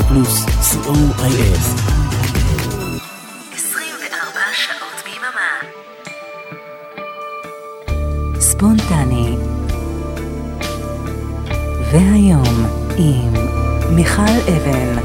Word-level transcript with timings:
רדיו 0.00 0.08
פלוס, 0.08 0.44
co.il. 0.44 1.58
24 3.54 4.40
שעות 4.52 5.02
ביממה. 5.04 5.52
ספונטני. 8.40 9.36
והיום 11.92 12.66
עם 12.96 13.32
מיכל 13.96 14.22
אבן. 14.22 15.00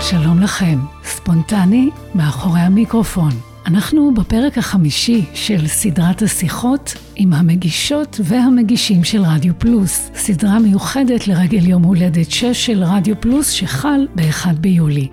שלום 0.00 0.40
לכם, 0.40 0.78
ספונטני 1.04 1.90
מאחורי 2.14 2.60
המיקרופון. 2.60 3.55
אנחנו 3.66 4.14
בפרק 4.14 4.58
החמישי 4.58 5.24
של 5.34 5.66
סדרת 5.66 6.22
השיחות 6.22 6.94
עם 7.16 7.32
המגישות 7.32 8.20
והמגישים 8.24 9.04
של 9.04 9.22
רדיו 9.22 9.58
פלוס, 9.58 10.10
סדרה 10.14 10.58
מיוחדת 10.58 11.28
לרגל 11.28 11.68
יום 11.68 11.82
הולדת 11.82 12.30
6 12.30 12.44
של 12.44 12.84
רדיו 12.84 13.20
פלוס 13.20 13.50
שחל 13.50 14.06
ב-1 14.14 14.52
ביולי. 14.60 15.08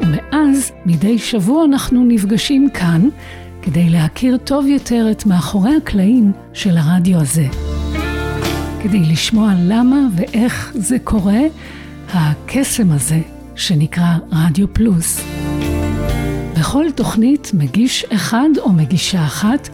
ומאז, 0.00 0.72
מדי 0.86 1.18
שבוע 1.18 1.64
אנחנו 1.64 2.04
נפגשים 2.04 2.68
כאן 2.74 3.08
כדי 3.62 3.90
להכיר 3.90 4.36
טוב 4.36 4.66
יותר 4.66 5.08
את 5.10 5.26
מאחורי 5.26 5.76
הקלעים 5.76 6.32
של 6.52 6.76
הרדיו 6.76 7.20
הזה. 7.20 7.46
כדי 8.82 9.00
לשמוע 9.00 9.52
למה 9.58 9.98
ואיך 10.16 10.72
זה 10.74 10.96
קורה, 11.04 11.40
הקסם 12.12 12.92
הזה 12.92 13.20
שנקרא 13.56 14.16
רדיו 14.32 14.74
פלוס. 14.74 15.41
בכל 16.62 16.84
תוכנית 16.94 17.50
מגיש 17.54 18.04
אחד 18.04 18.48
או 18.58 18.72
מגישה 18.72 19.24
אחת, 19.24 19.68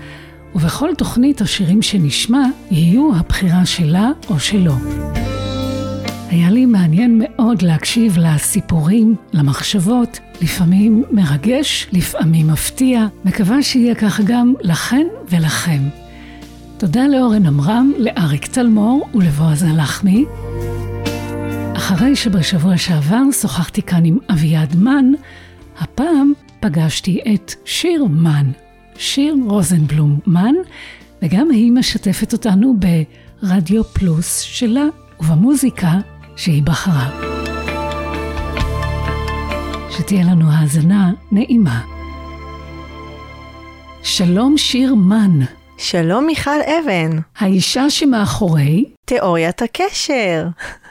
ובכל 0.54 0.90
תוכנית 0.98 1.40
השירים 1.40 1.82
שנשמע 1.82 2.42
יהיו 2.70 3.10
הבחירה 3.16 3.66
שלה 3.66 4.10
או 4.30 4.38
שלו. 4.38 4.72
היה 6.30 6.50
לי 6.50 6.66
מעניין 6.66 7.22
מאוד 7.24 7.62
להקשיב 7.62 8.18
לסיפורים, 8.18 9.14
למחשבות, 9.32 10.18
לפעמים 10.40 11.04
מרגש, 11.10 11.86
לפעמים 11.92 12.46
מפתיע, 12.46 13.06
מקווה 13.24 13.62
שיהיה 13.62 13.94
כך 13.94 14.20
גם 14.20 14.54
לכן 14.60 15.06
ולכם. 15.30 15.80
תודה 16.78 17.06
לאורן 17.06 17.46
עמרם, 17.46 17.92
לאריק 17.98 18.46
צלמור 18.46 19.08
ולבועז 19.14 19.62
הלחמי. 19.62 20.24
אחרי 21.76 22.16
שבשבוע 22.16 22.76
שעבר 22.76 23.22
שוחחתי 23.32 23.82
כאן 23.82 24.04
עם 24.04 24.18
אביעד 24.30 24.76
מן, 24.76 25.12
הפעם 25.80 26.32
פגשתי 26.60 27.20
את 27.34 27.54
שיר 27.64 28.04
מן, 28.04 28.50
שיר 28.96 29.36
רוזנבלום 29.46 30.18
מן, 30.26 30.54
וגם 31.22 31.50
היא 31.50 31.72
משתפת 31.72 32.32
אותנו 32.32 32.74
ברדיו 33.42 33.84
פלוס 33.84 34.40
שלה 34.40 34.84
ובמוזיקה 35.20 35.92
שהיא 36.36 36.62
בחרה. 36.62 37.10
שתהיה 39.90 40.24
לנו 40.24 40.44
האזנה 40.52 41.12
נעימה. 41.32 41.80
שלום 44.02 44.58
שיר 44.58 44.94
מן, 44.94 45.40
שלום 45.78 46.26
מיכל 46.26 46.60
אבן, 46.60 47.18
האישה 47.38 47.90
שמאחורי, 47.90 48.84
תיאוריית 49.04 49.62
הקשר. 49.62 50.46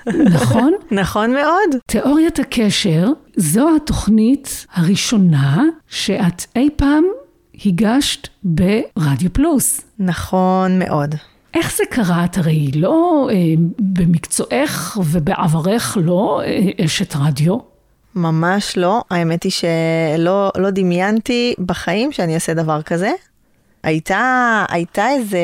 נכון? 0.07 0.73
נכון 1.01 1.33
מאוד. 1.33 1.75
תיאוריית 1.85 2.39
הקשר 2.39 3.07
זו 3.37 3.75
התוכנית 3.75 4.65
הראשונה 4.73 5.63
שאת 5.89 6.45
אי 6.55 6.69
פעם 6.75 7.03
הגשת 7.65 8.27
ברדיו 8.43 9.33
פלוס. 9.33 9.81
נכון 9.99 10.79
מאוד. 10.79 11.15
איך 11.53 11.75
זה 11.77 11.83
קרה? 11.89 12.25
את 12.25 12.37
הרי 12.37 12.71
לא 12.75 13.27
אה, 13.31 13.35
במקצועך 13.79 14.97
ובעברך 15.05 15.97
לא 16.01 16.41
אה, 16.45 16.85
אשת 16.85 17.15
רדיו. 17.15 17.57
ממש 18.15 18.77
לא. 18.77 19.01
האמת 19.11 19.43
היא 19.43 19.51
שלא 19.51 20.51
לא 20.57 20.69
דמיינתי 20.69 21.53
בחיים 21.65 22.11
שאני 22.11 22.35
אעשה 22.35 22.53
דבר 22.53 22.81
כזה. 22.81 23.11
הייתה, 23.83 24.65
הייתה 24.69 25.09
איזה 25.09 25.39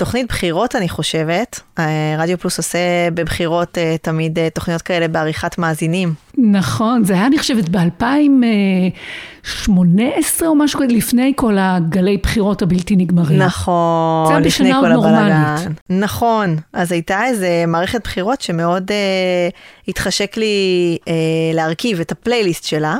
תוכנית 0.00 0.28
בחירות, 0.28 0.76
אני 0.76 0.88
חושבת. 0.88 1.60
אה, 1.78 2.16
רדיו 2.18 2.38
פלוס 2.38 2.58
עושה 2.58 2.78
בבחירות 3.14 3.78
אה, 3.78 3.96
תמיד 4.02 4.38
אה, 4.38 4.50
תוכניות 4.50 4.82
כאלה 4.82 5.08
בעריכת 5.08 5.58
מאזינים. 5.58 6.14
נכון, 6.38 7.04
זה 7.04 7.14
היה, 7.14 7.26
אני 7.26 7.38
חושבת, 7.38 7.68
ב-2018 7.68 10.46
או 10.46 10.54
משהו 10.54 10.80
כזה, 10.80 10.92
לפני 10.92 11.32
כל 11.36 11.56
הגלי 11.60 12.16
בחירות 12.16 12.62
הבלתי 12.62 12.96
נגמרים. 12.96 13.38
נכון, 13.38 14.26
זה 14.26 14.32
היה 14.32 14.40
בשנה 14.44 14.80
נורמלית. 14.80 15.04
הבלאגן. 15.04 15.72
נכון, 15.90 16.56
אז 16.72 16.92
הייתה 16.92 17.24
איזה 17.24 17.64
מערכת 17.66 18.00
בחירות 18.04 18.40
שמאוד 18.40 18.90
אה, 18.90 19.48
התחשק 19.88 20.36
לי 20.36 20.98
אה, 21.08 21.14
להרכיב 21.54 22.00
את 22.00 22.12
הפלייליסט 22.12 22.64
שלה, 22.64 22.96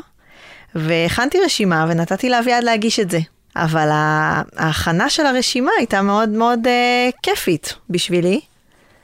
והכנתי 0.74 1.38
רשימה 1.44 1.86
ונתתי 1.88 2.28
לאביעד 2.28 2.64
להגיש 2.64 3.00
את 3.00 3.10
זה. 3.10 3.18
אבל 3.56 3.88
ההכנה 4.56 5.10
של 5.10 5.26
הרשימה 5.26 5.70
הייתה 5.78 6.02
מאוד 6.02 6.28
מאוד 6.28 6.66
אה, 6.66 7.08
כיפית 7.22 7.74
בשבילי, 7.90 8.40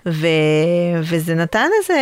ו... 0.06 0.26
וזה 1.02 1.34
נתן 1.34 1.68
איזה 1.82 1.98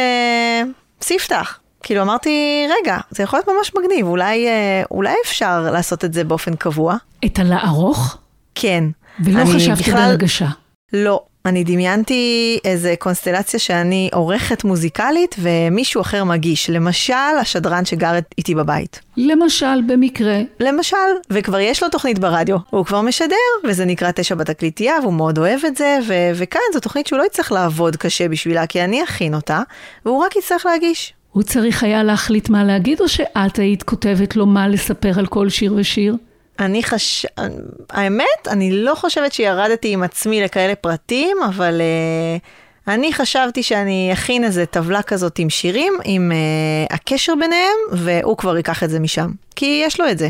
ספתח. 1.03 1.59
כאילו 1.83 2.03
אמרתי, 2.03 2.67
רגע, 2.81 2.99
זה 3.11 3.23
יכול 3.23 3.39
להיות 3.39 3.49
ממש 3.59 3.73
מגניב, 3.79 4.07
אולי, 4.07 4.47
אה, 4.49 4.83
אולי 4.91 5.15
אפשר 5.25 5.61
לעשות 5.73 6.05
את 6.05 6.13
זה 6.13 6.25
באופן 6.25 6.57
קבוע. 6.57 6.97
את 7.25 7.39
הלערוך, 7.39 8.19
כן. 8.55 8.85
ולא 9.25 9.41
אני 9.41 9.55
חשבת 9.55 9.79
בכלל- 9.79 9.97
על 9.99 10.13
הגשה. 10.13 10.49
לא. 10.93 11.21
אני 11.47 11.65
דמיינתי 11.65 12.59
איזה 12.65 12.95
קונסטלציה 12.99 13.61
שאני 13.61 14.11
עורכת 14.13 14.65
מוזיקלית 14.65 15.35
ומישהו 15.39 16.01
אחר 16.01 16.25
מגיש, 16.25 16.71
למשל 16.71 17.15
השדרן 17.41 17.85
שגר 17.85 18.13
איתי 18.39 18.55
בבית. 18.55 19.01
למשל, 19.17 19.83
במקרה, 19.87 20.41
למשל, 20.61 20.97
וכבר 21.31 21.59
יש 21.59 21.83
לו 21.83 21.89
תוכנית 21.89 22.19
ברדיו, 22.19 22.57
הוא 22.71 22.85
כבר 22.85 23.01
משדר, 23.01 23.35
וזה 23.65 23.85
נקרא 23.85 24.11
תשע 24.11 24.35
בתקליטייה, 24.35 24.95
והוא 25.03 25.13
מאוד 25.13 25.39
אוהב 25.39 25.65
את 25.65 25.77
זה, 25.77 25.99
ו- 26.07 26.31
וכאן 26.35 26.61
זו 26.73 26.81
תוכנית 26.81 27.07
שהוא 27.07 27.19
לא 27.19 27.25
יצטרך 27.25 27.53
לעבוד 27.53 27.97
קשה 27.97 28.29
בשבילה, 28.29 28.67
כי 28.67 28.85
אני 28.85 29.05
אכין 29.05 29.35
אותה, 29.35 29.63
והוא 30.07 30.25
רק 30.25 30.37
יצטרך 30.37 30.67
להגיש. 30.67 31.13
הוא 31.33 31.43
צריך 31.43 31.83
היה 31.83 32.03
להחליט 32.03 32.49
מה 32.49 32.65
להגיד, 32.65 33.01
או 33.01 33.09
שאת 33.09 33.59
היית 33.59 33.83
כותבת 33.83 34.37
לו 34.37 34.47
מה 34.47 34.69
לספר 34.69 35.19
על 35.19 35.27
כל 35.27 35.49
שיר 35.49 35.75
ושיר? 35.77 36.17
אני 36.59 36.83
חש... 36.83 37.27
האמת, 37.91 38.49
אני 38.51 38.71
לא 38.73 38.95
חושבת 38.95 39.33
שירדתי 39.33 39.93
עם 39.93 40.03
עצמי 40.03 40.43
לכאלה 40.43 40.75
פרטים, 40.75 41.37
אבל 41.49 41.81
uh, 41.81 42.91
אני 42.93 43.13
חשבתי 43.13 43.63
שאני 43.63 44.11
אכין 44.13 44.45
איזה 44.45 44.67
טבלה 44.67 45.03
כזאת 45.03 45.39
עם 45.39 45.51
שירים, 45.51 45.95
עם 46.05 46.33
uh, 46.33 46.95
הקשר 46.95 47.33
ביניהם, 47.41 47.77
והוא 47.93 48.37
כבר 48.37 48.57
ייקח 48.57 48.83
את 48.83 48.91
זה 48.91 49.01
משם. 49.01 49.31
כי 49.57 49.83
יש 49.85 50.01
לו 50.01 50.11
את 50.11 50.19
זה. 50.19 50.29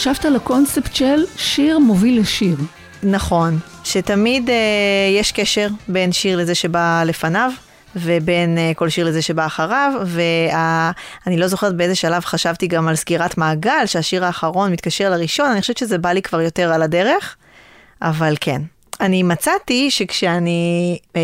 חשבת 0.00 0.24
על 0.24 0.36
הקונספט 0.36 0.94
של 0.94 1.24
שיר 1.36 1.78
מוביל 1.78 2.20
לשיר. 2.20 2.56
נכון, 3.02 3.58
שתמיד 3.84 4.50
אה, 4.50 4.56
יש 5.18 5.32
קשר 5.32 5.68
בין 5.88 6.12
שיר 6.12 6.38
לזה 6.38 6.54
שבא 6.54 7.02
לפניו. 7.06 7.50
ובין 7.96 8.58
uh, 8.58 8.74
כל 8.74 8.88
שיר 8.88 9.06
לזה 9.06 9.22
שבא 9.22 9.46
אחריו, 9.46 9.92
ואני 10.04 11.36
לא 11.36 11.46
זוכרת 11.46 11.76
באיזה 11.76 11.94
שלב 11.94 12.24
חשבתי 12.24 12.66
גם 12.66 12.88
על 12.88 12.96
סגירת 12.96 13.38
מעגל, 13.38 13.86
שהשיר 13.86 14.24
האחרון 14.24 14.72
מתקשר 14.72 15.10
לראשון, 15.10 15.50
אני 15.50 15.60
חושבת 15.60 15.78
שזה 15.78 15.98
בא 15.98 16.12
לי 16.12 16.22
כבר 16.22 16.40
יותר 16.40 16.72
על 16.72 16.82
הדרך, 16.82 17.36
אבל 18.02 18.34
כן. 18.40 18.62
אני 19.00 19.22
מצאתי 19.22 19.90
שכשאני 19.90 20.98
אה, 21.16 21.20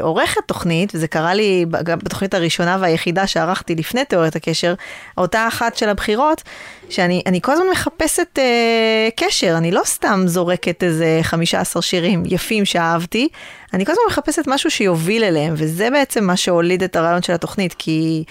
עורכת 0.00 0.40
תוכנית, 0.46 0.94
וזה 0.94 1.08
קרה 1.08 1.34
לי 1.34 1.64
גם 1.84 1.98
בתוכנית 1.98 2.34
הראשונה 2.34 2.78
והיחידה 2.80 3.26
שערכתי 3.26 3.74
לפני 3.74 4.04
תיאוריית 4.04 4.36
הקשר, 4.36 4.74
אותה 5.18 5.48
אחת 5.48 5.76
של 5.76 5.88
הבחירות, 5.88 6.42
שאני 6.90 7.40
כל 7.42 7.52
הזמן 7.52 7.66
מחפשת 7.72 8.38
אה, 8.38 9.08
קשר, 9.16 9.54
אני 9.56 9.70
לא 9.70 9.82
סתם 9.84 10.22
זורקת 10.26 10.82
איזה 10.82 11.18
15 11.22 11.82
שירים 11.82 12.22
יפים 12.26 12.64
שאהבתי, 12.64 13.28
אני 13.74 13.84
כל 13.84 13.92
הזמן 13.92 14.04
מחפשת 14.08 14.42
משהו 14.46 14.70
שיוביל 14.70 15.24
אליהם, 15.24 15.54
וזה 15.56 15.90
בעצם 15.90 16.24
מה 16.24 16.36
שהוליד 16.36 16.82
את 16.82 16.96
הרעיון 16.96 17.22
של 17.22 17.32
התוכנית, 17.32 17.74
כי, 17.78 18.24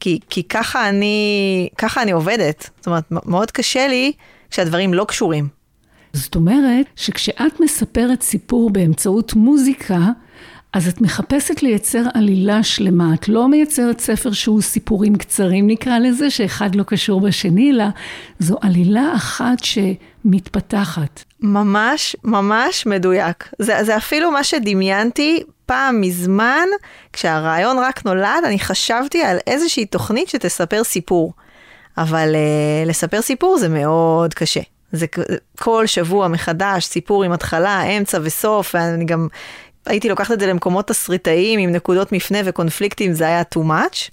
כי, 0.00 0.18
כי 0.30 0.42
ככה, 0.42 0.88
אני, 0.88 1.68
ככה 1.78 2.02
אני 2.02 2.12
עובדת. 2.12 2.70
זאת 2.76 2.86
אומרת, 2.86 3.04
מאוד 3.10 3.50
קשה 3.50 3.86
לי 3.86 4.12
כשהדברים 4.50 4.94
לא 4.94 5.04
קשורים. 5.04 5.63
זאת 6.14 6.34
אומרת 6.34 6.86
שכשאת 6.96 7.60
מספרת 7.60 8.22
סיפור 8.22 8.70
באמצעות 8.70 9.34
מוזיקה, 9.34 9.98
אז 10.72 10.88
את 10.88 11.00
מחפשת 11.00 11.62
לייצר 11.62 12.02
עלילה 12.14 12.62
שלמה, 12.62 13.14
את 13.14 13.28
לא 13.28 13.48
מייצרת 13.48 14.00
ספר 14.00 14.32
שהוא 14.32 14.60
סיפורים 14.60 15.16
קצרים 15.16 15.66
נקרא 15.66 15.98
לזה, 15.98 16.30
שאחד 16.30 16.74
לא 16.74 16.82
קשור 16.82 17.20
בשני, 17.20 17.70
אלא 17.70 17.84
זו 18.38 18.56
עלילה 18.60 19.12
אחת 19.16 19.58
שמתפתחת. 19.64 21.24
ממש, 21.40 22.16
ממש 22.24 22.86
מדויק. 22.86 23.48
זה, 23.58 23.84
זה 23.84 23.96
אפילו 23.96 24.30
מה 24.30 24.44
שדמיינתי 24.44 25.42
פעם 25.66 26.00
מזמן, 26.00 26.66
כשהרעיון 27.12 27.78
רק 27.78 28.06
נולד, 28.06 28.44
אני 28.46 28.58
חשבתי 28.58 29.22
על 29.22 29.38
איזושהי 29.46 29.86
תוכנית 29.86 30.28
שתספר 30.28 30.84
סיפור. 30.84 31.32
אבל 31.98 32.34
uh, 32.34 32.88
לספר 32.88 33.22
סיפור 33.22 33.58
זה 33.58 33.68
מאוד 33.68 34.34
קשה. 34.34 34.60
זה 34.94 35.06
כל 35.58 35.86
שבוע 35.86 36.28
מחדש, 36.28 36.84
סיפור 36.84 37.24
עם 37.24 37.32
התחלה, 37.32 37.82
אמצע 37.82 38.18
וסוף, 38.22 38.74
ואני 38.74 39.04
גם 39.04 39.28
הייתי 39.86 40.08
לוקחת 40.08 40.32
את 40.32 40.40
זה 40.40 40.46
למקומות 40.46 40.88
תסריטאיים 40.88 41.60
עם 41.60 41.72
נקודות 41.72 42.12
מפנה 42.12 42.38
וקונפליקטים, 42.44 43.12
זה 43.12 43.26
היה 43.26 43.42
too 43.54 43.62
much. 43.62 44.10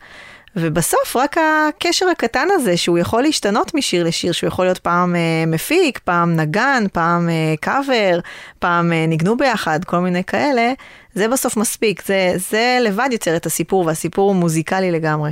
ובסוף 0.56 1.16
רק 1.16 1.38
הקשר 1.38 2.06
הקטן 2.10 2.48
הזה, 2.52 2.78
שהוא 2.78 2.98
יכול 2.98 3.22
להשתנות 3.22 3.76
משיר 3.76 4.04
לשיר, 4.04 4.32
שהוא 4.32 4.48
יכול 4.48 4.66
להיות 4.66 4.78
פעם 4.78 5.16
אה, 5.16 5.44
מפיק, 5.48 6.00
פעם 6.00 6.36
נגן, 6.36 6.84
פעם 6.94 7.30
אה, 7.30 7.54
קאבר, 7.62 8.20
פעם 8.60 8.94
אה, 8.94 9.06
ניגנו 9.06 9.38
ביחד, 9.38 9.84
כל 9.84 10.00
מיני 10.00 10.24
כאלה, 10.24 10.74
זה 11.14 11.28
בסוף 11.28 11.58
מספיק, 11.58 12.06
זה, 12.06 12.34
זה 12.50 12.78
לבד 12.82 13.10
יוצר 13.12 13.36
את 13.36 13.46
הסיפור, 13.46 13.86
והסיפור 13.86 14.30
הוא 14.30 14.36
מוזיקלי 14.36 14.92
לגמרי. 14.92 15.32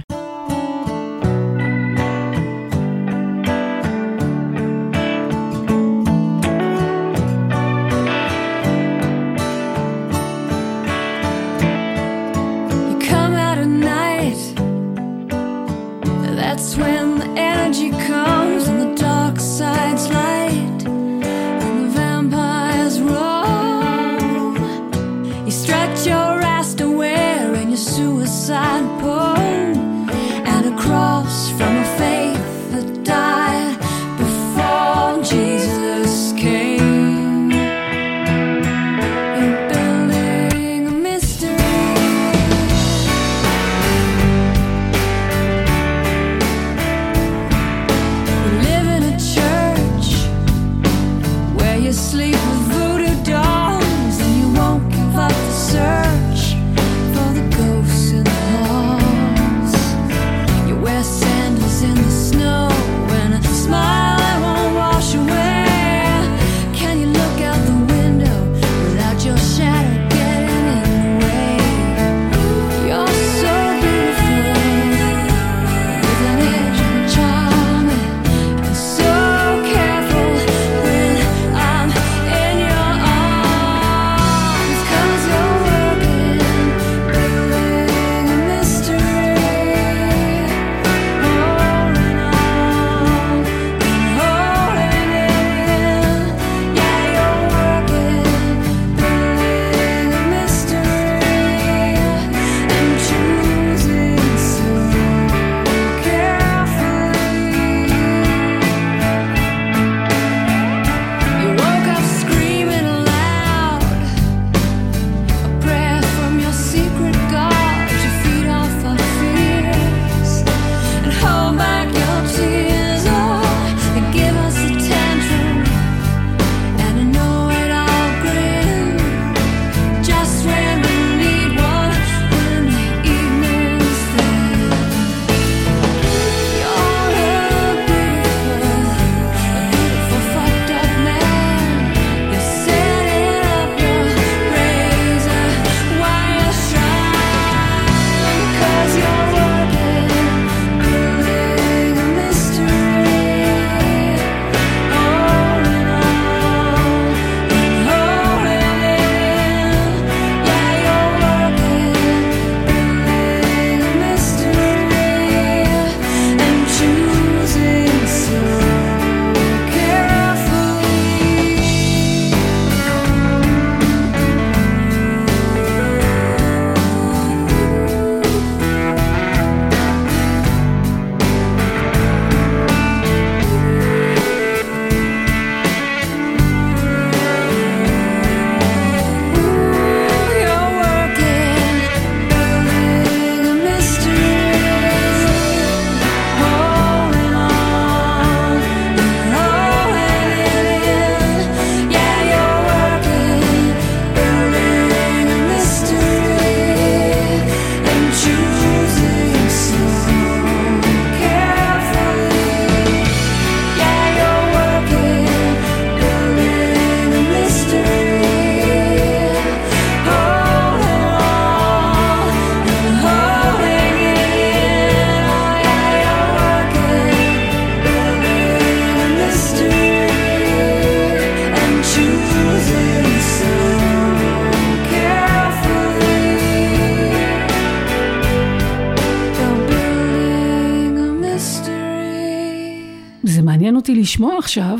לשמוע 244.10 244.38
עכשיו 244.38 244.80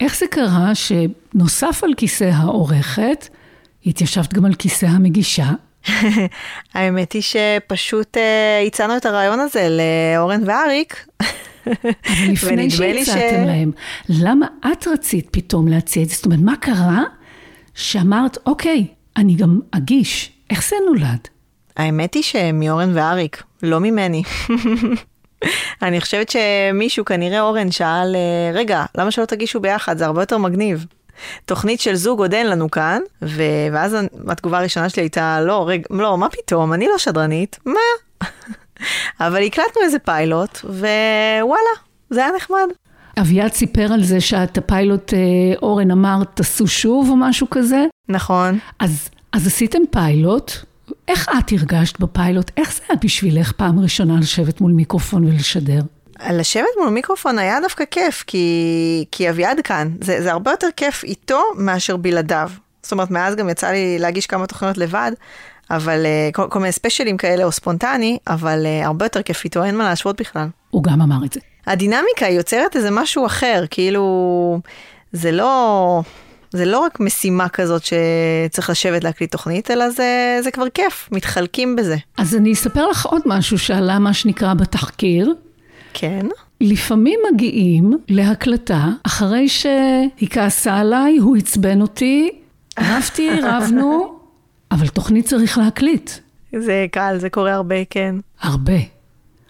איך 0.00 0.18
זה 0.18 0.26
קרה 0.26 0.72
שנוסף 0.74 1.84
על 1.84 1.94
כיסא 1.96 2.30
העורכת, 2.34 3.28
התיישבת 3.86 4.32
גם 4.32 4.44
על 4.44 4.54
כיסא 4.54 4.86
המגישה. 4.86 5.50
האמת 6.74 7.12
היא 7.12 7.22
שפשוט 7.22 8.16
אה, 8.16 8.62
הצענו 8.66 8.96
את 8.96 9.06
הרעיון 9.06 9.40
הזה 9.40 9.68
לאורן 9.68 10.42
ואריק. 10.46 11.06
אבל 11.66 11.74
לפני 12.32 12.70
שהצעתם 12.70 13.44
ש- 13.44 13.46
להם, 13.46 13.70
למה 14.08 14.46
את 14.72 14.86
רצית 14.88 15.28
פתאום 15.30 15.68
להציע 15.68 16.02
את 16.02 16.08
זה? 16.08 16.14
זאת 16.14 16.24
אומרת, 16.24 16.40
מה 16.40 16.56
קרה 16.56 17.02
שאמרת, 17.74 18.38
אוקיי, 18.46 18.86
אני 19.16 19.34
גם 19.34 19.60
אגיש. 19.70 20.32
איך 20.50 20.68
זה 20.68 20.76
נולד? 20.86 21.28
האמת 21.76 22.14
היא 22.14 22.22
שמאורן 22.22 22.90
ואריק, 22.94 23.42
לא 23.62 23.80
ממני. 23.80 24.22
אני 25.82 26.00
חושבת 26.00 26.30
שמישהו, 26.30 27.04
כנראה 27.04 27.40
אורן, 27.40 27.70
שאל, 27.70 28.16
אה, 28.16 28.50
רגע, 28.54 28.84
למה 28.98 29.10
שלא 29.10 29.24
תגישו 29.24 29.60
ביחד? 29.60 29.98
זה 29.98 30.06
הרבה 30.06 30.22
יותר 30.22 30.38
מגניב. 30.38 30.86
תוכנית 31.44 31.80
של 31.80 31.94
זוג 31.94 32.18
עוד 32.18 32.34
אין 32.34 32.50
לנו 32.50 32.70
כאן, 32.70 33.00
ו... 33.22 33.42
ואז 33.72 33.96
התגובה 34.28 34.58
הראשונה 34.58 34.88
שלי 34.88 35.02
הייתה, 35.02 35.40
לא, 35.40 35.64
רגע, 35.68 35.84
לא, 35.90 36.18
מה 36.18 36.28
פתאום, 36.28 36.72
אני 36.72 36.86
לא 36.86 36.98
שדרנית, 36.98 37.58
מה? 37.64 38.26
אבל 39.26 39.42
הקלטנו 39.42 39.82
איזה 39.82 39.98
פיילוט, 39.98 40.58
ווואלה, 40.64 41.74
זה 42.10 42.24
היה 42.24 42.36
נחמד. 42.36 42.68
אביעד 43.20 43.52
סיפר 43.52 43.92
על 43.92 44.04
זה 44.04 44.20
שאת 44.20 44.58
הפיילוט, 44.58 45.14
אה, 45.14 45.18
אורן 45.62 45.90
אמר, 45.90 46.24
תעשו 46.34 46.66
שוב 46.66 47.10
או 47.10 47.16
משהו 47.16 47.50
כזה. 47.50 47.84
נכון. 48.08 48.58
אז, 48.78 49.08
אז 49.32 49.46
עשיתם 49.46 49.78
פיילוט, 49.90 50.52
איך 51.08 51.28
את 51.38 51.52
הרגשת 51.52 52.00
בפיילוט? 52.00 52.50
איך 52.56 52.74
זה 52.74 52.80
היה 52.88 52.98
בשבילך 53.04 53.52
פעם 53.52 53.78
ראשונה 53.78 54.20
לשבת 54.20 54.60
מול 54.60 54.72
מיקרופון 54.72 55.24
ולשדר? 55.24 55.80
לשבת 56.30 56.66
מול 56.80 56.88
מיקרופון 56.88 57.38
היה 57.38 57.60
דווקא 57.60 57.84
כיף, 57.90 58.24
כי, 58.26 59.04
כי 59.10 59.30
אביעד 59.30 59.60
כאן. 59.64 59.88
זה, 60.00 60.22
זה 60.22 60.32
הרבה 60.32 60.50
יותר 60.50 60.68
כיף 60.76 61.04
איתו 61.04 61.42
מאשר 61.56 61.96
בלעדיו. 61.96 62.50
זאת 62.82 62.92
אומרת, 62.92 63.10
מאז 63.10 63.36
גם 63.36 63.48
יצא 63.48 63.70
לי 63.70 63.98
להגיש 63.98 64.26
כמה 64.26 64.46
תוכניות 64.46 64.78
לבד, 64.78 65.12
אבל 65.70 66.06
uh, 66.06 66.34
כל, 66.34 66.46
כל 66.50 66.58
מיני 66.58 66.72
ספיישלים 66.72 67.16
כאלה 67.16 67.44
או 67.44 67.52
ספונטני, 67.52 68.18
אבל 68.26 68.66
uh, 68.66 68.86
הרבה 68.86 69.04
יותר 69.04 69.22
כיף 69.22 69.44
איתו, 69.44 69.64
אין 69.64 69.76
מה 69.76 69.84
להשוות 69.84 70.20
בכלל. 70.20 70.48
הוא 70.70 70.82
גם 70.82 71.02
אמר 71.02 71.24
את 71.24 71.32
זה. 71.32 71.40
הדינמיקה 71.66 72.28
יוצרת 72.30 72.76
איזה 72.76 72.90
משהו 72.90 73.26
אחר, 73.26 73.64
כאילו, 73.70 74.60
זה 75.12 75.32
לא, 75.32 76.02
זה 76.52 76.64
לא 76.64 76.78
רק 76.78 77.00
משימה 77.00 77.48
כזאת 77.48 77.82
שצריך 77.84 78.70
לשבת 78.70 79.04
להקליט 79.04 79.32
תוכנית, 79.32 79.70
אלא 79.70 79.90
זה, 79.90 80.38
זה 80.42 80.50
כבר 80.50 80.68
כיף, 80.68 81.08
מתחלקים 81.12 81.76
בזה. 81.76 81.96
אז 82.16 82.34
אני 82.34 82.52
אספר 82.52 82.88
לך 82.88 83.06
עוד 83.06 83.22
משהו 83.26 83.58
שעלה 83.58 83.98
מה 83.98 84.14
שנקרא 84.14 84.54
בתחקיר. 84.54 85.34
כן. 85.92 86.26
לפעמים 86.60 87.20
מגיעים 87.32 87.92
להקלטה 88.08 88.88
אחרי 89.02 89.48
שהיא 89.48 90.28
כעסה 90.30 90.76
עליי, 90.76 91.16
הוא 91.16 91.36
עצבן 91.36 91.80
אותי, 91.80 92.30
רבתי, 92.80 93.30
רבנו, 93.48 94.18
אבל 94.70 94.88
תוכנית 94.88 95.26
צריך 95.26 95.58
להקליט. 95.58 96.10
זה 96.58 96.86
קל, 96.90 97.16
זה 97.18 97.30
קורה 97.30 97.54
הרבה, 97.54 97.84
כן. 97.90 98.14
הרבה. 98.40 98.78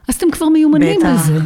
אז 0.08 0.14
אתם 0.14 0.30
כבר 0.30 0.48
מיומנים 0.48 1.00
בטח. 1.00 1.08
בזה. 1.08 1.38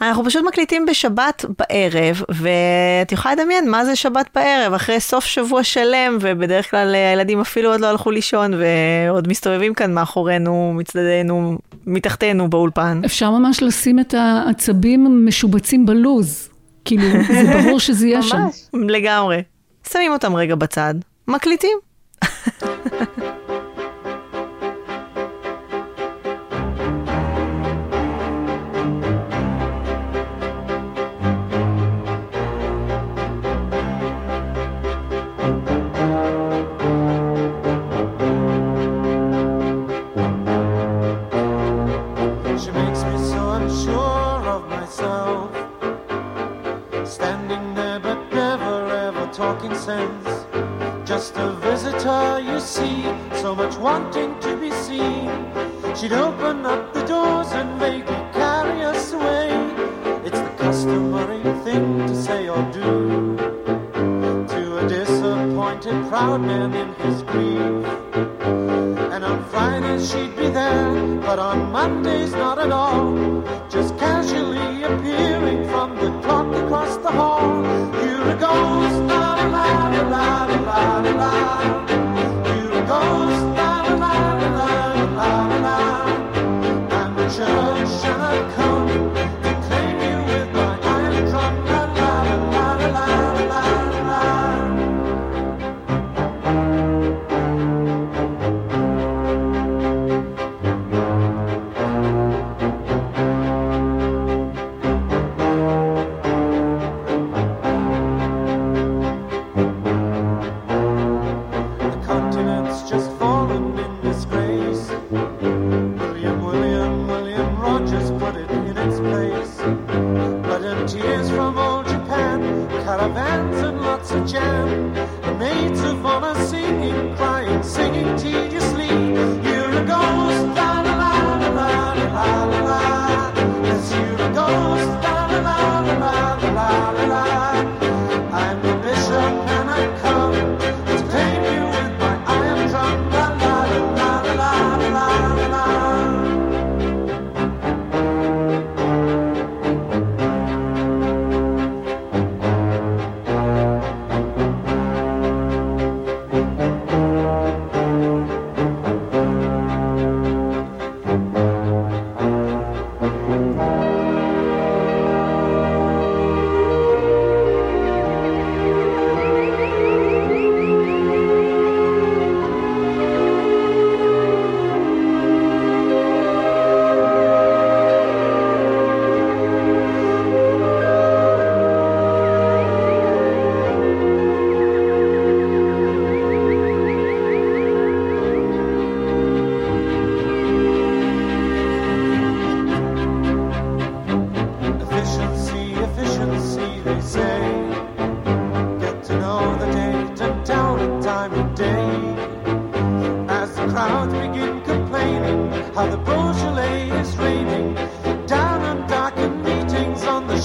אנחנו 0.00 0.24
פשוט 0.24 0.44
מקליטים 0.44 0.86
בשבת 0.86 1.44
בערב, 1.58 2.22
ואת 2.28 3.12
יכולה 3.12 3.34
לדמיין 3.34 3.70
מה 3.70 3.84
זה 3.84 3.96
שבת 3.96 4.26
בערב, 4.34 4.72
אחרי 4.72 5.00
סוף 5.00 5.24
שבוע 5.24 5.64
שלם, 5.64 6.18
ובדרך 6.20 6.70
כלל 6.70 6.94
אה, 6.94 7.10
הילדים 7.10 7.40
אפילו 7.40 7.70
עוד 7.70 7.80
לא 7.80 7.86
הלכו 7.86 8.10
לישון, 8.10 8.52
ועוד 8.54 9.28
מסתובבים 9.28 9.74
כאן 9.74 9.94
מאחורינו, 9.94 10.72
מצדדינו, 10.76 11.58
מתחתנו 11.86 12.50
באולפן. 12.50 13.00
אפשר 13.04 13.30
ממש 13.30 13.62
לשים 13.62 14.00
את 14.00 14.14
העצבים 14.14 15.06
המשובצים 15.06 15.86
בלוז. 15.86 16.48
כאילו, 16.84 17.02
זה 17.28 17.62
ברור 17.62 17.80
שזה 17.80 18.06
יהיה 18.06 18.22
שם. 18.22 18.46
לגמרי. 18.72 19.42
שמים 19.92 20.12
אותם 20.12 20.36
רגע 20.36 20.54
בצד, 20.54 20.94
מקליטים. 21.28 21.78
visitor, 52.08 52.40
you 52.40 52.60
see, 52.60 53.02
so 53.40 53.54
much 53.54 53.76
wanting 53.76 54.38
to 54.40 54.56
be 54.56 54.70
seen. 54.70 55.28
She'd 55.94 56.12
open 56.12 56.64
up 56.64 56.92
the 56.94 57.04
doors 57.04 57.52
and 57.52 57.78
vaguely 57.78 58.22
carry 58.32 58.82
us 58.82 59.12
away. 59.12 59.50
It's 60.24 60.40
the 60.40 60.54
customary 60.58 61.42
thing 61.64 62.06
to 62.06 62.14
say 62.14 62.48
or 62.48 62.62
do 62.72 63.36
to 64.54 64.78
a 64.78 64.88
disappointed 64.88 66.08
proud 66.08 66.40
man 66.40 66.74
in 66.74 66.94
his 66.94 67.22
grief. 67.22 67.84
And 69.12 69.24
on 69.24 69.44
Fridays 69.50 70.10
she'd 70.10 70.36
be 70.36 70.48
there, 70.48 71.16
but 71.20 71.38
on 71.38 71.70
Mondays 71.72 72.32
not 72.32 72.58
at 72.58 72.72
all. 72.72 73.42
Just 73.68 73.97
around. 80.78 82.07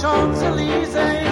Champs-Élysées. 0.03 1.22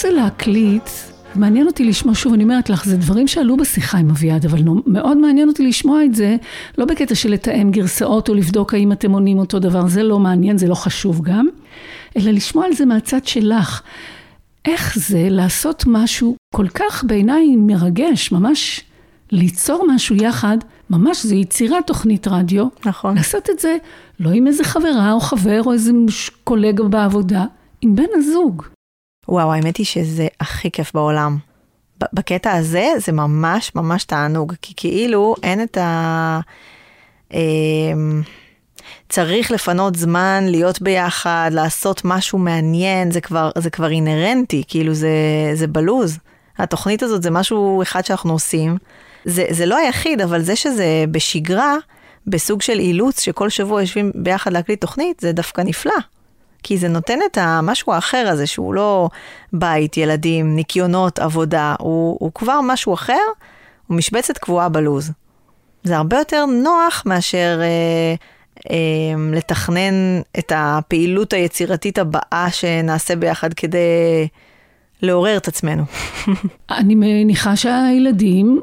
זה, 0.00 0.10
להקליט? 0.10 0.88
מעניין 1.34 1.66
אותי 1.66 1.84
לשמוע, 1.84 2.14
שוב, 2.14 2.32
אני 2.32 2.42
אומרת 2.42 2.70
לך, 2.70 2.84
זה 2.84 2.96
דברים 2.96 3.28
שעלו 3.28 3.56
בשיחה 3.56 3.98
עם 3.98 4.10
אביעד, 4.10 4.44
אבל 4.44 4.62
מאוד 4.86 5.16
מעניין 5.16 5.48
אותי 5.48 5.66
לשמוע 5.66 6.04
את 6.04 6.14
זה, 6.14 6.36
לא 6.78 6.84
בקטע 6.84 7.14
של 7.14 7.30
לתאם 7.30 7.70
גרסאות 7.70 8.28
או 8.28 8.34
לבדוק 8.34 8.74
האם 8.74 8.92
אתם 8.92 9.12
עונים 9.12 9.38
אותו 9.38 9.58
דבר, 9.58 9.88
זה 9.88 10.02
לא 10.02 10.18
מעניין, 10.18 10.58
זה 10.58 10.68
לא 10.68 10.74
חשוב 10.74 11.20
גם, 11.22 11.48
אלא 12.16 12.30
לשמוע 12.30 12.66
על 12.66 12.72
זה 12.72 12.86
מהצד 12.86 13.24
שלך. 13.24 13.82
איך 14.64 14.98
זה 14.98 15.26
לעשות 15.30 15.84
משהו 15.86 16.36
כל 16.54 16.68
כך 16.68 17.04
בעיניי 17.04 17.56
מרגש, 17.56 18.32
ממש 18.32 18.80
ליצור 19.32 19.86
משהו 19.94 20.16
יחד, 20.16 20.58
ממש 20.90 21.26
זה 21.26 21.34
יצירת 21.34 21.86
תוכנית 21.86 22.28
רדיו. 22.28 22.66
נכון. 22.86 23.14
לעשות 23.14 23.50
את 23.50 23.58
זה 23.58 23.76
לא 24.20 24.30
עם 24.30 24.46
איזה 24.46 24.64
חברה 24.64 25.12
או 25.12 25.20
חבר 25.20 25.62
או 25.66 25.72
איזה 25.72 25.92
קולגה 26.44 26.84
בעבודה, 26.84 27.44
עם 27.80 27.96
בן 27.96 28.04
הזוג. 28.14 28.62
וואו, 29.28 29.52
האמת 29.52 29.76
היא 29.76 29.86
שזה 29.86 30.26
הכי 30.40 30.70
כיף 30.70 30.94
בעולם. 30.94 31.38
בקטע 32.12 32.52
הזה 32.52 32.88
זה 32.98 33.12
ממש 33.12 33.74
ממש 33.74 34.04
תענוג, 34.04 34.54
כי 34.62 34.74
כאילו 34.76 35.34
אין 35.42 35.62
את 35.62 35.76
ה... 35.76 36.40
אמ, 37.32 38.22
צריך 39.08 39.50
לפנות 39.50 39.96
זמן, 39.96 40.44
להיות 40.48 40.82
ביחד, 40.82 41.50
לעשות 41.52 42.02
משהו 42.04 42.38
מעניין, 42.38 43.10
זה 43.10 43.20
כבר, 43.20 43.50
זה 43.58 43.70
כבר 43.70 43.90
אינהרנטי, 43.90 44.62
כאילו 44.68 44.94
זה, 44.94 45.10
זה 45.54 45.66
בלוז. 45.66 46.18
התוכנית 46.58 47.02
הזאת 47.02 47.22
זה 47.22 47.30
משהו 47.30 47.82
אחד 47.82 48.04
שאנחנו 48.04 48.32
עושים. 48.32 48.76
זה, 49.24 49.46
זה 49.50 49.66
לא 49.66 49.76
היחיד, 49.76 50.20
אבל 50.20 50.42
זה 50.42 50.56
שזה 50.56 51.04
בשגרה, 51.10 51.76
בסוג 52.26 52.62
של 52.62 52.78
אילוץ, 52.78 53.20
שכל 53.20 53.48
שבוע 53.48 53.80
יושבים 53.80 54.12
ביחד 54.14 54.52
להקליט 54.52 54.80
תוכנית, 54.80 55.20
זה 55.20 55.32
דווקא 55.32 55.60
נפלא. 55.60 55.94
כי 56.62 56.78
זה 56.78 56.88
נותן 56.88 57.18
את 57.30 57.38
המשהו 57.40 57.92
האחר 57.92 58.28
הזה, 58.28 58.46
שהוא 58.46 58.74
לא 58.74 59.08
בית, 59.52 59.96
ילדים, 59.96 60.56
ניקיונות, 60.56 61.18
עבודה, 61.18 61.74
הוא, 61.78 62.16
הוא 62.20 62.32
כבר 62.34 62.60
משהו 62.62 62.94
אחר, 62.94 63.14
הוא 63.86 63.96
משבצת 63.96 64.38
קבועה 64.38 64.68
בלוז. 64.68 65.10
זה 65.84 65.96
הרבה 65.96 66.18
יותר 66.18 66.46
נוח 66.46 67.02
מאשר 67.06 67.60
אה, 67.62 68.14
אה, 68.70 68.76
לתכנן 69.32 70.20
את 70.38 70.52
הפעילות 70.56 71.32
היצירתית 71.32 71.98
הבאה 71.98 72.46
שנעשה 72.50 73.16
ביחד 73.16 73.54
כדי 73.54 74.28
לעורר 75.02 75.36
את 75.36 75.48
עצמנו. 75.48 75.82
אני 76.70 76.94
מניחה 76.94 77.56
שהילדים, 77.56 78.60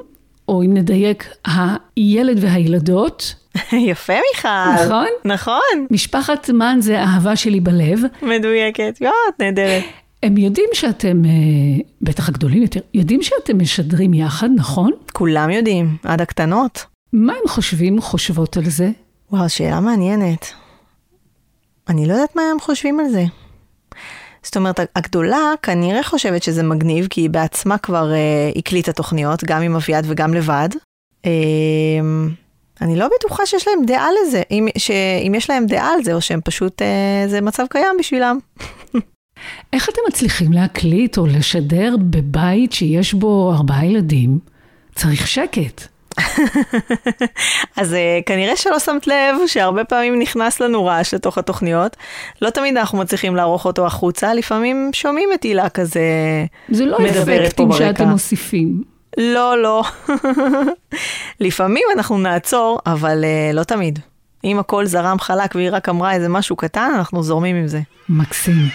או 0.47 0.63
אם 0.63 0.73
נדייק, 0.73 1.29
הילד 1.45 2.43
והילדות, 2.43 3.35
יפה 3.89 4.13
מיכל. 4.13 4.83
נכון? 4.85 5.07
נכון. 5.25 5.87
משפחת 5.91 6.49
מן 6.49 6.77
זה 6.81 6.99
אהבה 6.99 7.35
שלי 7.35 7.59
בלב, 7.59 7.99
מדויקת. 8.21 8.97
יואו, 9.01 9.13
את 9.29 9.41
נהדרת. 9.41 9.83
הם 10.23 10.37
יודעים 10.37 10.69
שאתם, 10.73 11.25
אה, 11.25 11.31
בטח 12.01 12.29
הגדולים 12.29 12.61
יותר, 12.61 12.79
יודעים 12.93 13.23
שאתם 13.23 13.59
משדרים 13.61 14.13
יחד, 14.13 14.49
נכון? 14.55 14.91
כולם 15.13 15.49
יודעים, 15.49 15.97
עד 16.03 16.21
הקטנות. 16.21 16.85
מה 17.13 17.33
הם 17.33 17.47
חושבים, 17.47 18.01
חושבות 18.01 18.57
על 18.57 18.69
זה? 18.69 18.89
וואו, 19.31 19.49
שאלה 19.49 19.79
מעניינת. 19.79 20.53
אני 21.89 22.05
לא 22.05 22.13
יודעת 22.13 22.35
מה 22.35 22.41
הם 22.51 22.59
חושבים 22.59 22.99
על 22.99 23.09
זה. 23.09 23.23
זאת 24.43 24.57
אומרת, 24.57 24.79
הגדולה 24.95 25.53
כנראה 25.61 26.03
חושבת 26.03 26.43
שזה 26.43 26.63
מגניב, 26.63 27.07
כי 27.09 27.21
היא 27.21 27.29
בעצמה 27.29 27.77
כבר 27.77 28.11
אה, 28.13 28.51
הקליטה 28.55 28.91
תוכניות, 28.91 29.43
גם 29.43 29.61
עם 29.61 29.75
אביעד 29.75 30.05
וגם 30.07 30.33
לבד. 30.33 30.69
אה, 31.25 31.31
אני 32.81 32.95
לא 32.95 33.07
בטוחה 33.17 33.45
שיש 33.45 33.67
להם 33.67 33.85
דעה 33.85 34.07
לזה, 34.21 34.41
אם, 34.51 34.67
שאם 34.77 35.35
יש 35.35 35.49
להם 35.49 35.65
דעה 35.65 35.93
על 35.93 36.03
זה, 36.03 36.13
או 36.13 36.21
שהם 36.21 36.39
פשוט, 36.43 36.81
אה, 36.81 37.27
זה 37.27 37.41
מצב 37.41 37.65
קיים 37.69 37.95
בשבילם. 37.99 38.37
איך 39.73 39.89
אתם 39.89 40.01
מצליחים 40.07 40.53
להקליט 40.53 41.17
או 41.17 41.27
לשדר 41.27 41.95
בבית 41.99 42.73
שיש 42.73 43.13
בו 43.13 43.53
ארבעה 43.53 43.85
ילדים? 43.85 44.39
צריך 44.95 45.27
שקט. 45.27 45.81
אז 47.77 47.93
uh, 47.93 48.23
כנראה 48.25 48.55
שלא 48.55 48.79
שמת 48.79 49.07
לב 49.07 49.35
שהרבה 49.47 49.83
פעמים 49.83 50.19
נכנס 50.19 50.59
לנו 50.59 50.85
רעש 50.85 51.13
לתוך 51.13 51.37
התוכניות. 51.37 51.97
לא 52.41 52.49
תמיד 52.49 52.77
אנחנו 52.77 52.97
מצליחים 52.97 53.35
לערוך 53.35 53.65
אותו 53.65 53.85
החוצה, 53.85 54.33
לפעמים 54.33 54.89
שומעים 54.93 55.29
את 55.33 55.43
הילה 55.43 55.69
כזה 55.69 56.01
זה 56.69 56.85
לא 56.85 56.99
מדברת 56.99 57.25
פה 57.25 57.45
אפקטים 57.45 57.69
ברקע. 57.69 57.85
שאתם 57.85 58.09
מוסיפים. 58.09 58.96
לא, 59.17 59.61
לא. 59.61 59.83
לפעמים 61.39 61.83
אנחנו 61.95 62.17
נעצור, 62.17 62.79
אבל 62.85 63.23
uh, 63.23 63.55
לא 63.55 63.63
תמיד. 63.63 63.99
אם 64.43 64.59
הכל 64.59 64.85
זרם 64.85 65.19
חלק 65.19 65.55
והיא 65.55 65.69
רק 65.71 65.89
אמרה 65.89 66.13
איזה 66.13 66.29
משהו 66.29 66.55
קטן, 66.55 66.91
אנחנו 66.95 67.23
זורמים 67.23 67.55
עם 67.55 67.67
זה. 67.67 67.81
מקסים. 68.09 68.69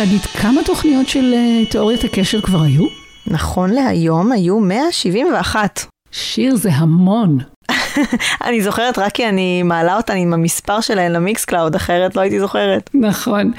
להגיד 0.00 0.20
כמה 0.20 0.60
תוכניות 0.64 1.08
של 1.08 1.34
אה, 1.34 1.64
תיאוריית 1.70 2.04
הקשר 2.04 2.40
כבר 2.40 2.62
היו? 2.62 2.86
נכון 3.26 3.70
להיום 3.70 4.32
היו 4.32 4.60
171. 4.60 5.80
שיר 6.10 6.56
זה 6.56 6.70
המון. 6.72 7.38
אני 8.46 8.62
זוכרת 8.62 8.98
רק 8.98 9.12
כי 9.12 9.28
אני 9.28 9.62
מעלה 9.62 9.96
אותן 9.96 10.16
עם 10.16 10.34
המספר 10.34 10.80
שלהן 10.80 11.12
ל 11.12 11.44
Mixcloud, 11.44 11.74
אחרת 11.74 12.16
לא 12.16 12.20
הייתי 12.20 12.40
זוכרת. 12.40 12.90
נכון. 12.94 13.52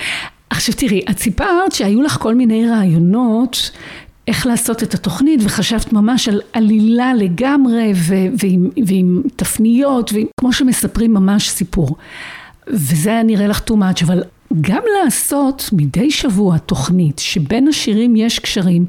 עכשיו 0.49 0.75
תראי, 0.75 1.01
את 1.10 1.19
סיפרת 1.19 1.71
שהיו 1.71 2.01
לך 2.01 2.17
כל 2.17 2.36
מיני 2.36 2.69
רעיונות 2.69 3.71
איך 4.27 4.45
לעשות 4.45 4.84
את 4.84 4.93
התוכנית, 4.93 5.39
וחשבת 5.43 5.93
ממש 5.93 6.30
על 6.30 6.41
עלילה 6.54 7.13
לגמרי, 7.13 7.91
ו- 7.95 8.15
ועם, 8.39 8.69
ועם 8.88 9.21
תפניות, 9.36 10.12
וכמו 10.13 10.54
שמספרים 10.54 11.13
ממש 11.13 11.49
סיפור. 11.49 11.95
וזה 12.67 13.10
היה 13.10 13.23
נראה 13.23 13.47
לך 13.47 13.62
too 13.69 13.73
much, 13.73 14.06
אבל 14.06 14.23
גם 14.62 14.82
לעשות 15.04 15.70
מדי 15.74 16.12
שבוע 16.12 16.58
תוכנית 16.58 17.20
שבין 17.20 17.68
השירים 17.68 18.16
יש 18.16 18.40
קשרים, 18.40 18.86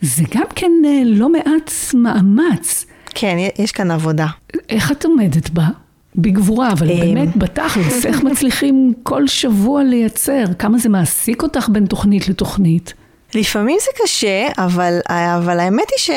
זה 0.00 0.22
גם 0.34 0.46
כן 0.54 0.72
אה, 0.84 1.02
לא 1.04 1.32
מעט 1.32 1.70
מאמץ. 1.94 2.86
כן, 3.14 3.36
יש 3.58 3.72
כאן 3.72 3.90
עבודה. 3.90 4.26
איך 4.68 4.92
את 4.92 5.04
עומדת 5.04 5.50
בה? 5.50 5.68
בגבורה, 6.16 6.72
אבל 6.72 6.90
אמ. 6.90 7.00
באמת 7.00 7.36
בתכלס, 7.36 8.06
איך 8.06 8.22
מצליחים 8.22 8.92
כל 9.02 9.26
שבוע 9.26 9.84
לייצר? 9.84 10.44
כמה 10.58 10.78
זה 10.78 10.88
מעסיק 10.88 11.42
אותך 11.42 11.68
בין 11.72 11.86
תוכנית 11.86 12.28
לתוכנית? 12.28 12.94
לפעמים 13.34 13.76
זה 13.80 13.90
קשה, 14.04 14.46
אבל, 14.58 14.98
אבל 15.08 15.60
האמת 15.60 15.86
היא 15.90 16.14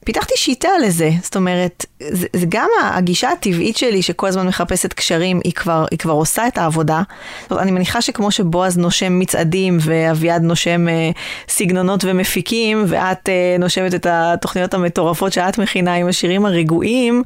שפיתחתי 0.00 0.34
שיטה 0.36 0.68
לזה. 0.86 1.10
זאת 1.22 1.36
אומרת, 1.36 1.86
זה, 2.00 2.26
זה 2.32 2.46
גם 2.48 2.68
הגישה 2.82 3.30
הטבעית 3.30 3.76
שלי 3.76 4.02
שכל 4.02 4.26
הזמן 4.26 4.46
מחפשת 4.46 4.92
קשרים, 4.92 5.40
היא 5.44 5.52
כבר, 5.52 5.86
היא 5.90 5.98
כבר 5.98 6.12
עושה 6.12 6.48
את 6.48 6.58
העבודה. 6.58 7.02
זאת 7.42 7.50
אומרת, 7.50 7.62
אני 7.62 7.70
מניחה 7.70 8.02
שכמו 8.02 8.30
שבועז 8.30 8.78
נושם 8.78 9.18
מצעדים 9.18 9.78
ואביעד 9.80 10.42
נושם 10.42 10.88
אה, 10.88 11.10
סגנונות 11.48 12.04
ומפיקים, 12.04 12.84
ואת 12.88 13.28
אה, 13.28 13.56
נושמת 13.58 13.94
את 13.94 14.06
התוכניות 14.10 14.74
המטורפות 14.74 15.32
שאת 15.32 15.58
מכינה 15.58 15.94
עם 15.94 16.08
השירים 16.08 16.46
הרגועים, 16.46 17.22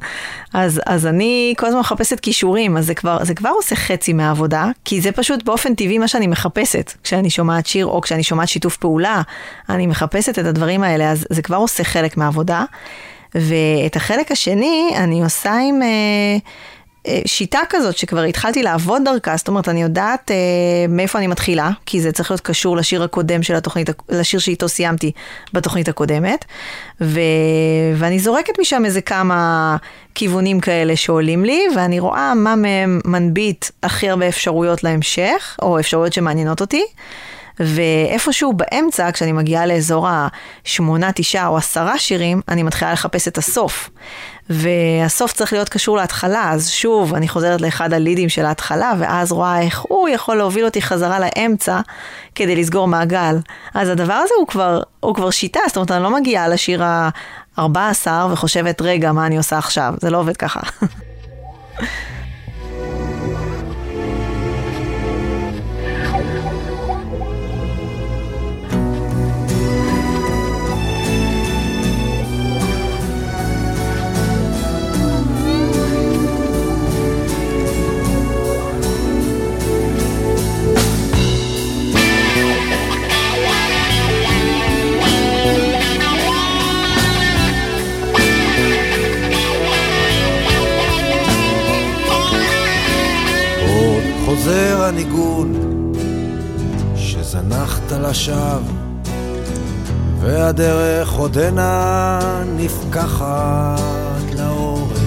אז, 0.53 0.81
אז 0.85 1.07
אני 1.07 1.53
כל 1.57 1.65
הזמן 1.65 1.79
מחפשת 1.79 2.19
כישורים, 2.19 2.77
אז 2.77 2.85
זה 2.85 2.95
כבר, 2.95 3.23
זה 3.23 3.33
כבר 3.33 3.49
עושה 3.49 3.75
חצי 3.75 4.13
מהעבודה, 4.13 4.67
כי 4.85 5.01
זה 5.01 5.11
פשוט 5.11 5.43
באופן 5.43 5.75
טבעי 5.75 5.97
מה 5.97 6.07
שאני 6.07 6.27
מחפשת 6.27 6.93
כשאני 7.03 7.29
שומעת 7.29 7.65
שיר 7.65 7.85
או 7.85 8.01
כשאני 8.01 8.23
שומעת 8.23 8.47
שיתוף 8.47 8.77
פעולה, 8.77 9.21
אני 9.69 9.87
מחפשת 9.87 10.39
את 10.39 10.45
הדברים 10.45 10.83
האלה, 10.83 11.11
אז 11.11 11.25
זה 11.29 11.41
כבר 11.41 11.57
עושה 11.57 11.83
חלק 11.83 12.17
מהעבודה. 12.17 12.65
ואת 13.35 13.95
החלק 13.95 14.31
השני 14.31 14.93
אני 14.97 15.23
עושה 15.23 15.53
עם 15.53 15.81
אה, 15.81 16.37
אה, 17.07 17.21
שיטה 17.25 17.59
כזאת 17.69 17.97
שכבר 17.97 18.21
התחלתי 18.21 18.63
לעבוד 18.63 19.01
דרכה, 19.05 19.37
זאת 19.37 19.47
אומרת, 19.47 19.69
אני 19.69 19.81
יודעת 19.81 20.31
אה, 20.31 20.35
מאיפה 20.89 21.19
אני 21.19 21.27
מתחילה, 21.27 21.69
כי 21.85 22.01
זה 22.01 22.11
צריך 22.11 22.31
להיות 22.31 22.41
קשור 22.41 22.77
לשיר 22.77 23.03
הקודם 23.03 23.43
של 23.43 23.55
התוכנית, 23.55 23.89
לשיר 24.09 24.39
שאיתו 24.39 24.69
סיימתי 24.69 25.11
בתוכנית 25.53 25.89
הקודמת, 25.89 26.45
ו, 27.01 27.19
ואני 27.95 28.19
זורקת 28.19 28.59
משם 28.59 28.85
איזה 28.85 29.01
כמה 29.01 29.77
כיוונים 30.15 30.59
כאלה 30.59 30.95
שעולים 30.95 31.45
לי, 31.45 31.61
ואני 31.75 31.99
רואה 31.99 32.33
מה 32.35 32.55
מהם 32.55 32.99
מנביט 33.05 33.65
הכי 33.83 34.09
הרבה 34.09 34.27
אפשרויות 34.27 34.83
להמשך, 34.83 35.57
או 35.61 35.79
אפשרויות 35.79 36.13
שמעניינות 36.13 36.61
אותי. 36.61 36.83
ואיפשהו 37.59 38.53
באמצע, 38.53 39.11
כשאני 39.11 39.31
מגיעה 39.31 39.65
לאזור 39.65 40.07
השמונה, 40.09 41.11
תשעה 41.15 41.47
או 41.47 41.57
עשרה 41.57 41.99
שירים, 41.99 42.41
אני 42.47 42.63
מתחילה 42.63 42.93
לחפש 42.93 43.27
את 43.27 43.37
הסוף. 43.37 43.89
והסוף 44.49 45.33
צריך 45.33 45.53
להיות 45.53 45.69
קשור 45.69 45.97
להתחלה, 45.97 46.51
אז 46.51 46.69
שוב, 46.69 47.13
אני 47.13 47.27
חוזרת 47.27 47.61
לאחד 47.61 47.93
הלידים 47.93 48.29
של 48.29 48.45
ההתחלה, 48.45 48.93
ואז 48.99 49.31
רואה 49.31 49.61
איך 49.61 49.81
הוא 49.81 50.09
יכול 50.09 50.35
להוביל 50.35 50.65
אותי 50.65 50.81
חזרה 50.81 51.19
לאמצע 51.19 51.79
כדי 52.35 52.55
לסגור 52.55 52.87
מעגל. 52.87 53.37
אז 53.73 53.89
הדבר 53.89 54.13
הזה 54.13 54.33
הוא 54.39 54.47
כבר, 54.47 54.81
הוא 54.99 55.15
כבר 55.15 55.29
שיטה, 55.29 55.59
זאת 55.67 55.77
אומרת, 55.77 55.91
אני 55.91 56.03
לא 56.03 56.13
מגיעה 56.13 56.47
לשיר 56.47 56.83
ה-14 56.83 58.07
וחושבת, 58.31 58.81
רגע, 58.81 59.11
מה 59.11 59.25
אני 59.25 59.37
עושה 59.37 59.57
עכשיו? 59.57 59.93
זה 60.01 60.09
לא 60.09 60.17
עובד 60.17 60.37
ככה. 60.37 60.59
חוזר 94.53 94.83
הניגון 94.83 95.53
שזנחת 96.95 97.91
לשווא 97.91 98.59
והדרך 100.19 101.11
עודנה 101.13 102.19
נפקחת 102.57 103.79
לאורך 104.37 104.99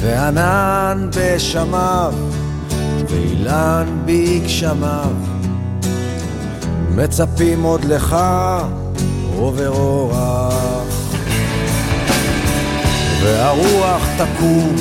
וענן 0.00 1.10
בשמיו 1.16 2.14
ואילן 3.08 4.02
בגשמיו. 4.04 5.14
מצפים 6.94 7.62
עוד 7.62 7.84
לך 7.84 8.16
עובר 9.36 9.68
אורח 9.68 10.84
והרוח 13.22 14.02
תקום 14.18 14.76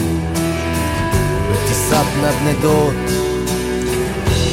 בטיסת 1.52 2.06
נדנדות 2.22 3.29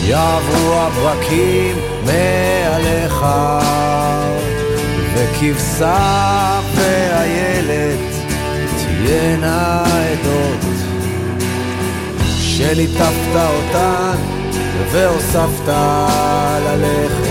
יעברו 0.07 0.73
הברקים 0.75 1.77
מעליך 2.05 3.27
וכבשה 5.15 6.61
ואיילת 6.75 7.99
תהיינה 8.77 9.85
עדות. 9.85 10.77
שליטפת 12.41 13.37
אותן 13.37 14.17
והוספת 14.93 15.69
ללכת 16.65 17.26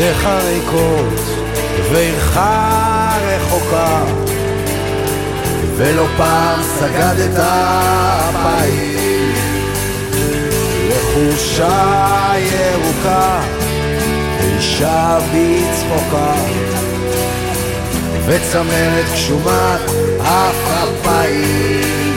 ידיך 0.00 0.26
ריקות 0.26 1.20
ועירך 1.92 2.36
רחוקה 3.22 4.02
ולא 5.76 6.06
פעם 6.16 6.62
סגדת 6.62 7.38
אפיים 8.30 9.32
לחושה 10.88 12.32
ירוקה 12.38 13.40
ואישה 14.40 15.18
בצחוקה 15.32 16.34
וצמרת 18.26 19.04
גשומת 19.14 19.80
אפיים. 20.20 20.80
עוד 20.82 22.09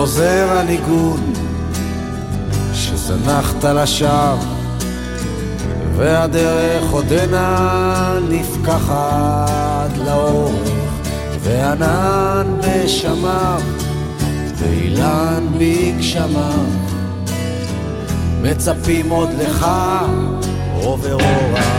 חוזר 0.00 0.58
הניגון 0.58 1.32
שזנחת 2.74 3.64
לשווא 3.64 4.36
והדרך 5.96 6.90
עודנה 6.90 8.18
נפקחת 8.28 9.90
לאורך 10.06 10.68
וענן 11.40 12.46
בשמיו 12.60 13.60
ואילן 14.56 15.46
בגשמיו 15.58 16.64
מצפים 18.42 19.10
עוד 19.10 19.30
לך 19.40 19.66
עובר 20.82 21.12
אורח 21.14 21.69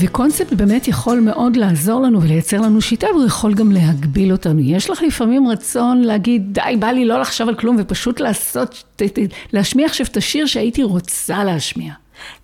וקונספט 0.00 0.52
באמת 0.52 0.88
יכול 0.88 1.20
מאוד 1.20 1.56
לעזור 1.56 2.00
לנו 2.00 2.22
ולייצר 2.22 2.60
לנו 2.60 2.80
שיטה, 2.80 3.06
והוא 3.10 3.26
יכול 3.26 3.54
גם 3.54 3.72
להגביל 3.72 4.32
אותנו. 4.32 4.60
יש 4.60 4.90
לך 4.90 5.02
לפעמים 5.02 5.48
רצון 5.48 6.00
להגיד, 6.00 6.52
די, 6.52 6.76
בא 6.78 6.86
לי 6.86 7.04
לא 7.04 7.20
לחשוב 7.20 7.48
על 7.48 7.54
כלום, 7.54 7.76
ופשוט 7.78 8.20
לעשות, 8.20 8.84
להשמיע 9.52 9.86
עכשיו 9.86 10.06
את 10.06 10.16
השיר 10.16 10.46
שהייתי 10.46 10.82
רוצה 10.82 11.44
להשמיע. 11.44 11.92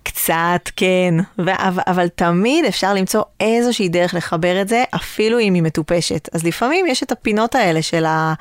קצת, 0.03 0.69
כן, 0.75 1.13
אבל, 1.39 1.53
אבל 1.87 2.07
תמיד 2.07 2.65
אפשר 2.65 2.93
למצוא 2.93 3.21
איזושהי 3.39 3.89
דרך 3.89 4.13
לחבר 4.13 4.61
את 4.61 4.67
זה, 4.67 4.83
אפילו 4.95 5.39
אם 5.39 5.53
היא 5.53 5.63
מטופשת. 5.63 6.29
אז 6.33 6.43
לפעמים 6.43 6.85
יש 6.85 7.03
את 7.03 7.11
הפינות 7.11 7.55
האלה 7.55 7.81
של 7.81 8.05
ה, 8.05 8.33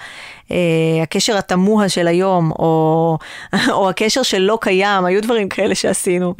הקשר 1.03 1.37
התמוה 1.37 1.89
של 1.89 2.09
היום, 2.09 2.51
או, 2.51 3.19
או 3.71 3.91
הקשר 3.91 4.23
שלא 4.23 4.59
קיים, 4.61 5.05
היו 5.05 5.23
דברים 5.23 5.49
כאלה 5.49 5.75
שעשינו. 5.75 6.35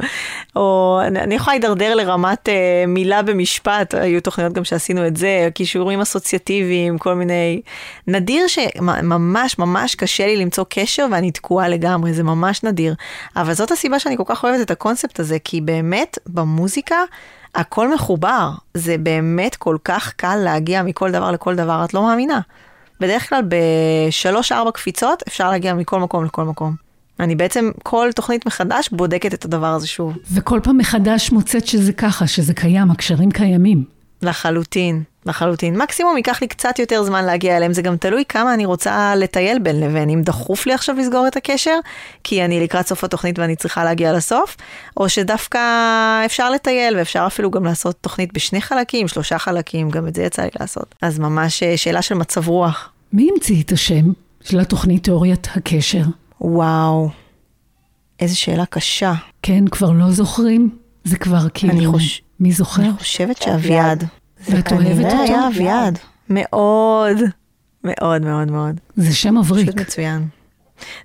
או 0.55 0.99
אני 1.07 1.27
אני 1.27 1.35
יכולה 1.35 1.53
להידרדר 1.53 1.95
לרמת 1.95 2.49
אה, 2.49 2.83
מילה 2.87 3.21
במשפט, 3.21 3.93
היו 3.93 4.21
תוכניות 4.21 4.53
גם 4.53 4.63
שעשינו 4.63 5.07
את 5.07 5.17
זה, 5.17 5.49
כישורים 5.55 6.01
אסוציאטיביים, 6.01 6.97
כל 6.97 7.13
מיני... 7.13 7.61
נדיר 8.07 8.47
שממש 8.47 9.59
ממש 9.59 9.95
קשה 9.95 10.25
לי 10.25 10.35
למצוא 10.35 10.65
קשר 10.69 11.05
ואני 11.11 11.31
תקועה 11.31 11.69
לגמרי, 11.69 12.13
זה 12.13 12.23
ממש 12.23 12.63
נדיר. 12.63 12.95
אבל 13.35 13.53
זאת 13.53 13.71
הסיבה 13.71 13.99
שאני 13.99 14.17
כל 14.17 14.23
כך 14.25 14.43
אוהבת 14.43 14.61
את 14.61 14.71
הקונספט 14.71 15.19
הזה, 15.19 15.37
כי 15.43 15.61
באמת 15.61 16.19
במוזיקה 16.27 16.97
הכל 17.55 17.93
מחובר. 17.93 18.49
זה 18.73 18.97
באמת 18.97 19.55
כל 19.55 19.77
כך 19.83 20.13
קל 20.13 20.35
להגיע 20.35 20.83
מכל 20.83 21.11
דבר 21.11 21.31
לכל 21.31 21.55
דבר, 21.55 21.85
את 21.85 21.93
לא 21.93 22.03
מאמינה. 22.03 22.39
בדרך 22.99 23.29
כלל 23.29 23.41
בשלוש-ארבע 23.47 24.71
קפיצות 24.71 25.23
אפשר 25.27 25.49
להגיע 25.49 25.73
מכל 25.73 25.99
מקום 25.99 26.25
לכל 26.25 26.43
מקום. 26.43 26.75
אני 27.19 27.35
בעצם 27.35 27.71
כל 27.83 28.09
תוכנית 28.15 28.45
מחדש 28.45 28.89
בודקת 28.91 29.33
את 29.33 29.45
הדבר 29.45 29.67
הזה 29.67 29.87
שוב. 29.87 30.17
וכל 30.33 30.59
פעם 30.63 30.77
מחדש 30.77 31.31
מוצאת 31.31 31.67
שזה 31.67 31.93
ככה, 31.93 32.27
שזה 32.27 32.53
קיים, 32.53 32.91
הקשרים 32.91 33.31
קיימים. 33.31 33.83
לחלוטין, 34.21 35.03
לחלוטין. 35.27 35.77
מקסימום 35.77 36.17
ייקח 36.17 36.41
לי 36.41 36.47
קצת 36.47 36.79
יותר 36.79 37.03
זמן 37.03 37.25
להגיע 37.25 37.57
אליהם, 37.57 37.73
זה 37.73 37.81
גם 37.81 37.97
תלוי 37.97 38.23
כמה 38.29 38.53
אני 38.53 38.65
רוצה 38.65 39.13
לטייל 39.15 39.59
בין 39.59 39.79
לבין. 39.79 40.09
אם 40.09 40.21
דחוף 40.21 40.65
לי 40.65 40.73
עכשיו 40.73 40.95
לסגור 40.95 41.27
את 41.27 41.37
הקשר, 41.37 41.79
כי 42.23 42.45
אני 42.45 42.59
לקראת 42.59 42.87
סוף 42.87 43.03
התוכנית 43.03 43.39
ואני 43.39 43.55
צריכה 43.55 43.83
להגיע 43.83 44.13
לסוף, 44.13 44.57
או 44.97 45.09
שדווקא 45.09 45.59
אפשר 46.25 46.49
לטייל 46.49 46.97
ואפשר 46.97 47.23
אפילו 47.27 47.51
גם 47.51 47.65
לעשות 47.65 47.95
תוכנית 48.01 48.33
בשני 48.33 48.61
חלקים, 48.61 49.07
שלושה 49.07 49.39
חלקים, 49.39 49.89
גם 49.89 50.07
את 50.07 50.15
זה 50.15 50.23
יצא 50.23 50.41
לי 50.41 50.49
לעשות. 50.59 50.95
אז 51.01 51.19
ממש 51.19 51.63
אה, 51.63 51.77
שאלה 51.77 52.01
של 52.01 52.15
מצב 52.15 52.47
רוח. 52.47 52.89
מי 53.13 53.29
המציא 53.33 53.63
את 53.63 53.71
השם 53.71 54.05
של 54.43 54.59
התוכנית 54.59 55.03
תיאוריית 55.03 55.47
הקשר? 55.55 56.01
וואו, 56.41 57.09
איזה 58.19 58.35
שאלה 58.35 58.65
קשה. 58.65 59.13
כן, 59.41 59.67
כבר 59.67 59.91
לא 59.91 60.11
זוכרים? 60.11 60.69
זה 61.03 61.17
כבר 61.17 61.49
כאילו... 61.53 61.73
אני 61.73 61.87
חוש- 61.87 62.21
מי 62.39 62.51
זוכר? 62.51 62.81
אני 62.81 62.93
חושבת 62.97 63.41
שאביעד. 63.41 64.03
זה 64.47 64.55
ואת 64.55 64.71
אוהבת 64.71 64.87
כנראה 64.87 65.11
אותו? 65.11 65.33
היה 65.33 65.47
אביעד. 65.47 65.99
מאוד, 66.29 67.17
מאוד 67.83 68.21
מאוד 68.21 68.51
מאוד. 68.51 68.79
זה 68.95 69.15
שם 69.15 69.37
מבריק. 69.37 69.67
פשוט 69.67 69.79
מצוין. 69.79 70.27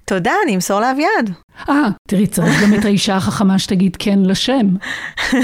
תודה, 0.04 0.32
אני 0.44 0.54
אמסור 0.54 0.80
לאביעד. 0.80 1.30
אה, 1.68 1.88
תראי, 2.08 2.26
צריך 2.26 2.62
גם 2.62 2.74
את 2.74 2.84
האישה 2.84 3.16
החכמה 3.16 3.58
שתגיד 3.58 3.96
כן 3.98 4.18
לשם. 4.18 4.66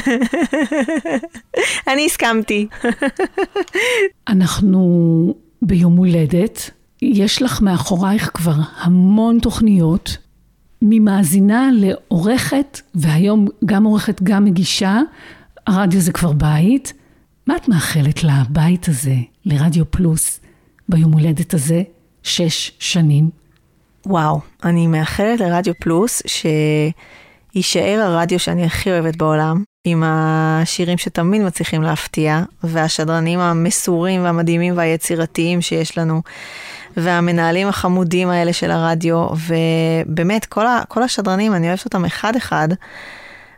אני 1.88 2.06
הסכמתי. 2.06 2.68
אנחנו 4.28 5.34
ביום 5.62 5.96
הולדת, 5.96 6.70
יש 7.02 7.42
לך 7.42 7.62
מאחורייך 7.62 8.30
כבר 8.34 8.54
המון 8.80 9.38
תוכניות, 9.38 10.16
ממאזינה 10.82 11.70
לעורכת, 11.72 12.80
והיום 12.94 13.46
גם 13.64 13.84
עורכת, 13.84 14.22
גם 14.22 14.44
מגישה, 14.44 15.00
הרדיו 15.66 16.00
זה 16.00 16.12
כבר 16.12 16.32
בית. 16.32 16.92
מה 17.48 17.56
את 17.56 17.68
מאחלת 17.68 18.24
לבית 18.24 18.88
הזה, 18.88 19.14
לרדיו 19.44 19.90
פלוס, 19.90 20.40
ביום 20.88 21.12
הולדת 21.12 21.54
הזה, 21.54 21.82
שש 22.22 22.72
שנים? 22.78 23.30
וואו, 24.06 24.40
אני 24.64 24.86
מאחלת 24.86 25.40
לרדיו 25.40 25.72
פלוס 25.80 26.22
שיישאר 27.54 28.00
הרדיו 28.02 28.38
שאני 28.38 28.64
הכי 28.64 28.90
אוהבת 28.90 29.16
בעולם, 29.16 29.62
עם 29.84 30.02
השירים 30.06 30.98
שתמיד 30.98 31.42
מצליחים 31.42 31.82
להפתיע, 31.82 32.42
והשדרנים 32.64 33.40
המסורים 33.40 34.24
והמדהימים 34.24 34.76
והיצירתיים 34.76 35.60
שיש 35.60 35.98
לנו, 35.98 36.22
והמנהלים 36.96 37.68
החמודים 37.68 38.28
האלה 38.28 38.52
של 38.52 38.70
הרדיו, 38.70 39.26
ובאמת, 40.06 40.46
כל, 40.46 40.66
ה, 40.66 40.80
כל 40.88 41.02
השדרנים, 41.02 41.54
אני 41.54 41.68
אוהבת 41.68 41.84
אותם 41.84 42.04
אחד-אחד. 42.04 42.68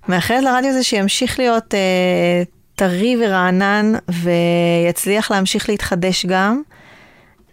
מאחלת 0.09 0.45
לרדיו 0.45 0.71
הזה 0.71 0.85
שימשיך 0.85 1.39
להיות 1.39 1.75
אה, 1.75 2.43
טרי 2.81 3.17
ורענן, 3.21 3.93
ויצליח 4.09 5.31
להמשיך 5.31 5.69
להתחדש 5.69 6.27
גם, 6.27 6.63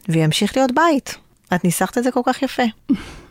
וימשיך 0.10 0.58
להיות 0.58 0.72
בית. 0.72 1.16
את 1.54 1.64
ניסחת 1.64 1.98
את 1.98 2.04
זה 2.04 2.12
כל 2.12 2.22
כך 2.26 2.42
יפה. 2.42 2.64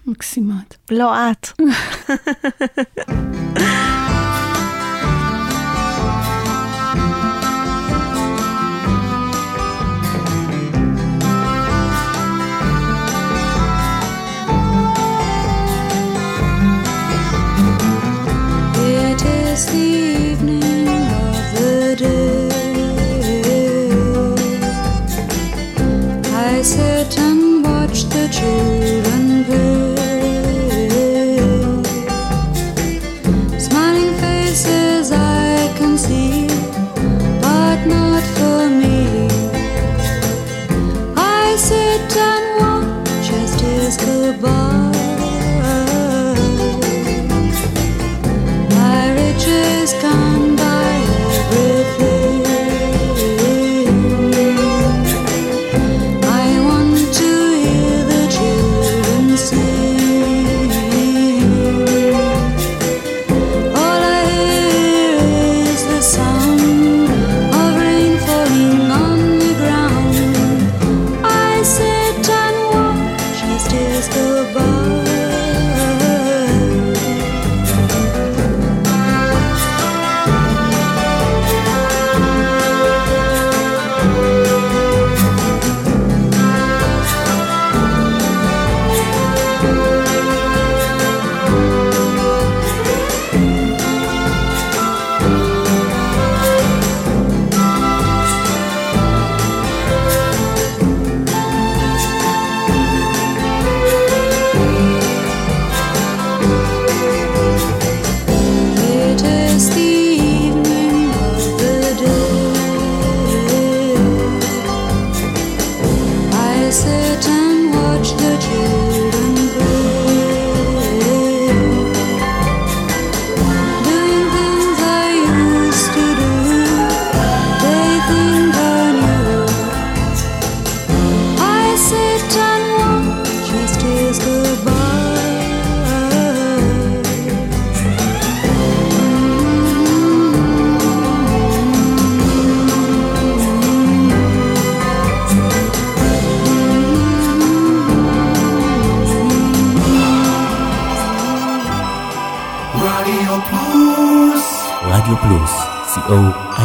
מקסימת. 0.07 0.75
לא 0.91 1.31
את. 1.31 1.61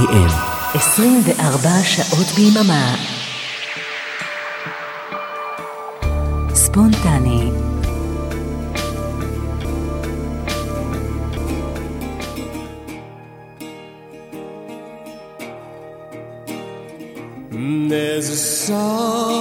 IL. 0.10 0.32
24 0.74 1.70
שעות 1.84 2.28
ביממה. 2.36 2.96
ספונטני. 6.54 7.52
There's 17.90 18.30
a 18.30 18.40
song 18.66 19.41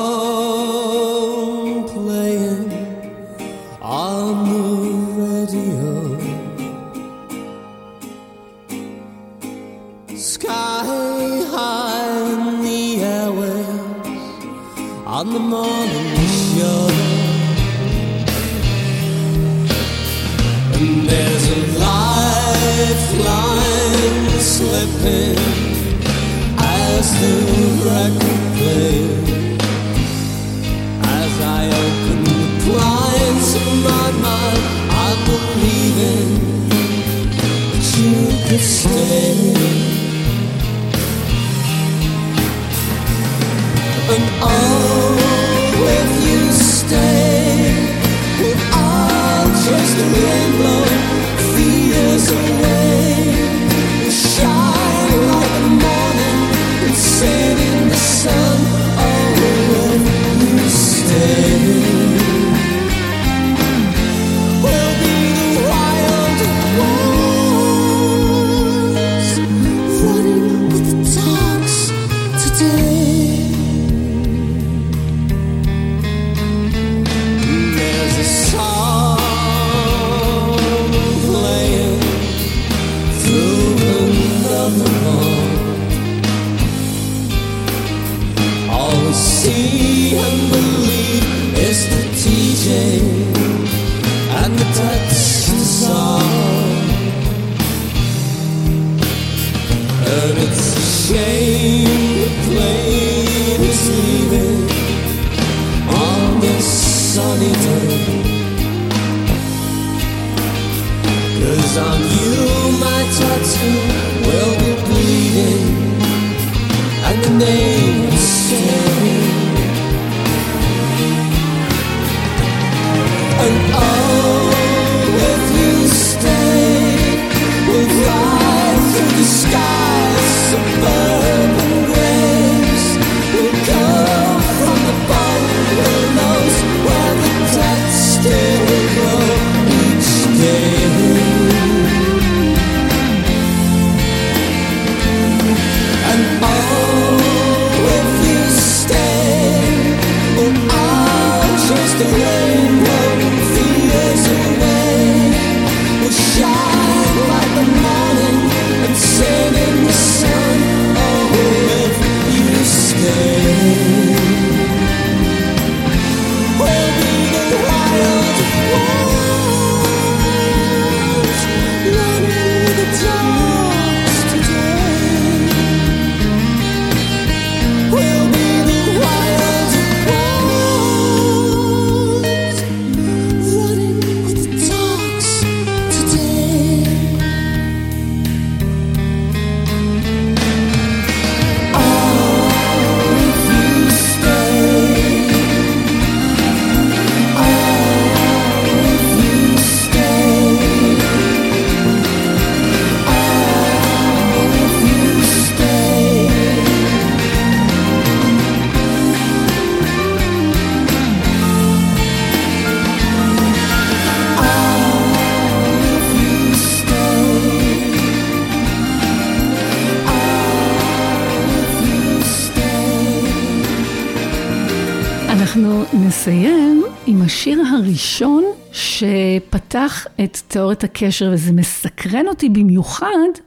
נסיים 226.21 226.85
עם 227.07 227.23
השיר 227.23 227.63
הראשון 227.73 228.45
שפתח 228.73 230.07
את 230.25 230.39
תיאוריית 230.49 230.85
הקשר, 230.85 231.31
וזה 231.33 231.53
מסקרן 231.53 232.29
אותי 232.29 232.49
במיוחד 232.49 233.07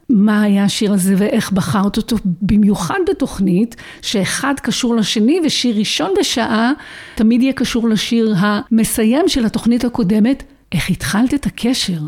מה 0.09 0.41
היה 0.41 0.63
השיר 0.63 0.93
הזה 0.93 1.15
ואיך 1.17 1.51
בחרת 1.51 1.97
אותו, 1.97 2.15
במיוחד 2.25 2.99
בתוכנית 3.09 3.75
שאחד 4.01 4.53
קשור 4.61 4.95
לשני 4.95 5.39
ושיר 5.45 5.77
ראשון 5.77 6.13
בשעה 6.19 6.71
תמיד 7.15 7.41
יהיה 7.41 7.53
קשור 7.53 7.89
לשיר 7.89 8.33
המסיים 8.37 9.27
של 9.27 9.45
התוכנית 9.45 9.85
הקודמת, 9.85 10.43
איך 10.71 10.89
התחלת 10.89 11.33
את 11.33 11.45
הקשר? 11.45 11.99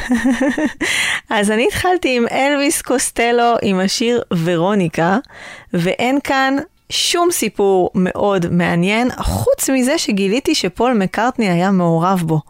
אז 1.30 1.50
אני 1.50 1.66
התחלתי 1.66 2.16
עם 2.16 2.24
אלוויס 2.30 2.82
קוסטלו 2.82 3.54
עם 3.62 3.78
השיר 3.78 4.22
ורוניקה, 4.44 5.18
ואין 5.72 6.18
כאן 6.24 6.56
שום 6.90 7.28
סיפור 7.30 7.90
מאוד 7.94 8.46
מעניין, 8.50 9.08
חוץ 9.18 9.70
מזה 9.70 9.98
שגיליתי 9.98 10.54
שפול 10.54 10.92
מקארטני 10.92 11.50
היה 11.50 11.70
מעורב 11.70 12.22
בו. 12.26 12.40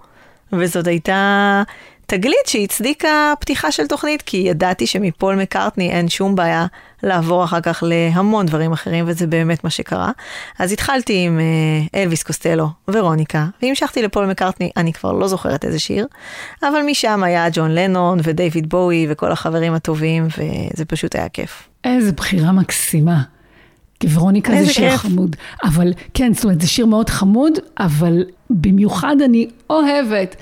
וזאת 0.53 0.87
הייתה 0.87 1.63
תגלית 2.07 2.47
שהצדיקה 2.47 3.33
פתיחה 3.41 3.73
של 3.73 3.87
תוכנית, 3.87 4.23
כי 4.23 4.37
ידעתי 4.37 4.87
שמפול 4.87 5.35
מקארטני 5.35 5.91
אין 5.91 6.09
שום 6.09 6.35
בעיה 6.35 6.67
לעבור 7.03 7.45
אחר 7.45 7.61
כך 7.61 7.85
להמון 7.87 8.47
דברים 8.47 8.73
אחרים, 8.73 9.05
וזה 9.09 9.27
באמת 9.27 9.65
מה 9.65 9.71
שקרה. 9.71 10.11
אז 10.59 10.73
התחלתי 10.73 11.25
עם 11.27 11.41
אה, 11.41 12.01
אלוויס 12.03 12.23
קוסטלו 12.23 12.69
ורוניקה, 12.89 13.47
והמשכתי 13.63 14.03
לפול 14.03 14.27
מקארטני, 14.27 14.71
אני 14.77 14.93
כבר 14.93 15.13
לא 15.13 15.29
זוכרת 15.29 15.65
איזה 15.65 15.79
שיר, 15.79 16.07
אבל 16.63 16.81
משם 16.87 17.23
היה 17.23 17.47
ג'ון 17.53 17.71
לנון 17.71 18.19
ודייוויד 18.23 18.69
בואי 18.69 19.07
וכל 19.09 19.33
החברים 19.33 19.75
הטובים, 19.75 20.27
וזה 20.27 20.85
פשוט 20.85 21.15
היה 21.15 21.29
כיף. 21.29 21.69
איזה 21.85 22.13
בחירה 22.13 22.53
מקסימה. 22.53 23.34
ורוניקה 24.13 24.53
זה 24.65 24.73
שיר 24.73 24.91
כיף. 24.91 25.01
חמוד. 25.01 25.37
אבל 25.65 25.93
כן, 26.15 26.35
זאת 26.35 26.45
אומרת, 26.45 26.61
זה 26.61 26.69
שיר 26.69 26.87
מאוד 26.87 27.11
חמוד, 27.11 27.53
אבל 27.79 28.25
במיוחד 28.51 29.17
אני 29.25 29.47
אוהבת 29.71 30.37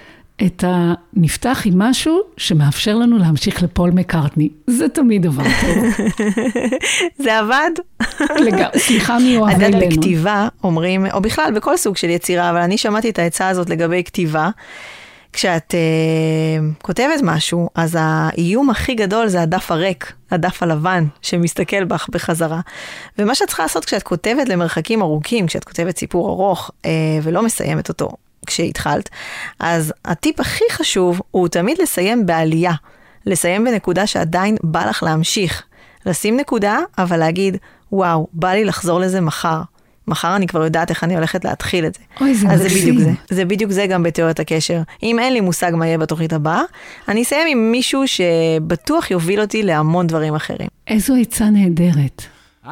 את 0.46 0.64
הנפתח 0.66 1.62
עם 1.64 1.78
משהו 1.78 2.20
שמאפשר 2.36 2.94
לנו 2.94 3.18
להמשיך 3.18 3.62
לפול 3.62 3.90
מקארטני. 3.90 4.48
זה 4.66 4.88
תמיד 4.88 5.22
דבר 5.22 5.42
טוב. 5.42 6.07
זה 7.24 7.38
עבד. 7.38 7.70
לגמרי. 8.20 8.78
סליחה 8.78 9.18
מאוהבי 9.18 9.64
יודעת, 9.64 9.82
לנו. 9.82 9.90
בכתיבה 9.90 10.48
אומרים, 10.64 11.07
או 11.07 11.20
בכלל 11.20 11.53
בכל 11.55 11.76
סוג 11.76 11.96
של 11.96 12.11
יצירה, 12.11 12.50
אבל 12.50 12.59
אני 12.59 12.78
שמעתי 12.78 13.11
את 13.11 13.18
העצה 13.18 13.48
הזאת 13.48 13.70
לגבי 13.70 14.03
כתיבה. 14.05 14.50
כשאת 15.33 15.74
uh, 15.74 16.83
כותבת 16.83 17.20
משהו, 17.22 17.68
אז 17.74 17.97
האיום 18.01 18.70
הכי 18.70 18.95
גדול 18.95 19.28
זה 19.28 19.43
הדף 19.43 19.70
הריק, 19.70 20.12
הדף 20.30 20.62
הלבן, 20.62 21.05
שמסתכל 21.22 21.85
בך 21.85 22.09
בחזרה. 22.11 22.61
ומה 23.18 23.35
שאת 23.35 23.49
צריכה 23.49 23.62
לעשות 23.62 23.85
כשאת 23.85 24.03
כותבת 24.03 24.49
למרחקים 24.49 25.03
ארוכים, 25.03 25.47
כשאת 25.47 25.64
כותבת 25.64 25.99
סיפור 25.99 26.28
ארוך 26.28 26.70
uh, 26.70 26.87
ולא 27.22 27.43
מסיימת 27.43 27.89
אותו 27.89 28.09
כשהתחלת, 28.47 29.09
אז 29.61 29.93
הטיפ 30.05 30.41
הכי 30.41 30.64
חשוב 30.70 31.22
הוא 31.30 31.49
תמיד 31.49 31.78
לסיים 31.83 32.26
בעלייה. 32.26 32.72
לסיים 33.26 33.64
בנקודה 33.64 34.07
שעדיין 34.07 34.57
בא 34.62 34.85
לך 34.85 35.03
להמשיך. 35.03 35.62
לשים 36.07 36.37
נקודה, 36.37 36.78
אבל 36.99 37.16
להגיד, 37.16 37.57
וואו, 37.93 38.26
בא 38.33 38.53
לי 38.53 38.64
לחזור 38.64 39.01
לזה 39.01 39.20
מחר. 39.20 39.61
מחר 40.09 40.36
אני 40.36 40.46
כבר 40.46 40.64
יודעת 40.64 40.90
איך 40.90 41.05
אני 41.05 41.14
הולכת 41.16 41.44
להתחיל 41.44 41.86
את 41.86 41.94
זה. 41.94 42.00
אוי, 42.20 42.34
זה 42.34 42.48
אז 42.48 42.62
מקסים. 42.62 42.78
זה 42.78 42.80
בדיוק 42.80 42.98
זה. 42.98 43.34
זה 43.34 43.44
בדיוק 43.44 43.70
זה 43.70 43.86
גם 43.86 44.03
בתיאוריית 44.03 44.40
הקשר. 44.40 44.82
אם 45.03 45.18
אין 45.18 45.32
לי 45.32 45.40
מושג 45.40 45.72
מה 45.74 45.86
יהיה 45.86 45.98
בתוכנית 45.98 46.32
הבאה, 46.32 46.62
אני 47.09 47.22
אסיים 47.22 47.48
עם 47.48 47.72
מישהו 47.72 48.03
שבטוח 48.07 49.11
יוביל 49.11 49.40
אותי 49.40 49.62
להמון 49.62 50.07
דברים 50.07 50.34
אחרים. 50.34 50.68
איזו 50.88 51.14
עצה 51.14 51.50
נהדרת. 51.50 52.22
I 52.64 52.68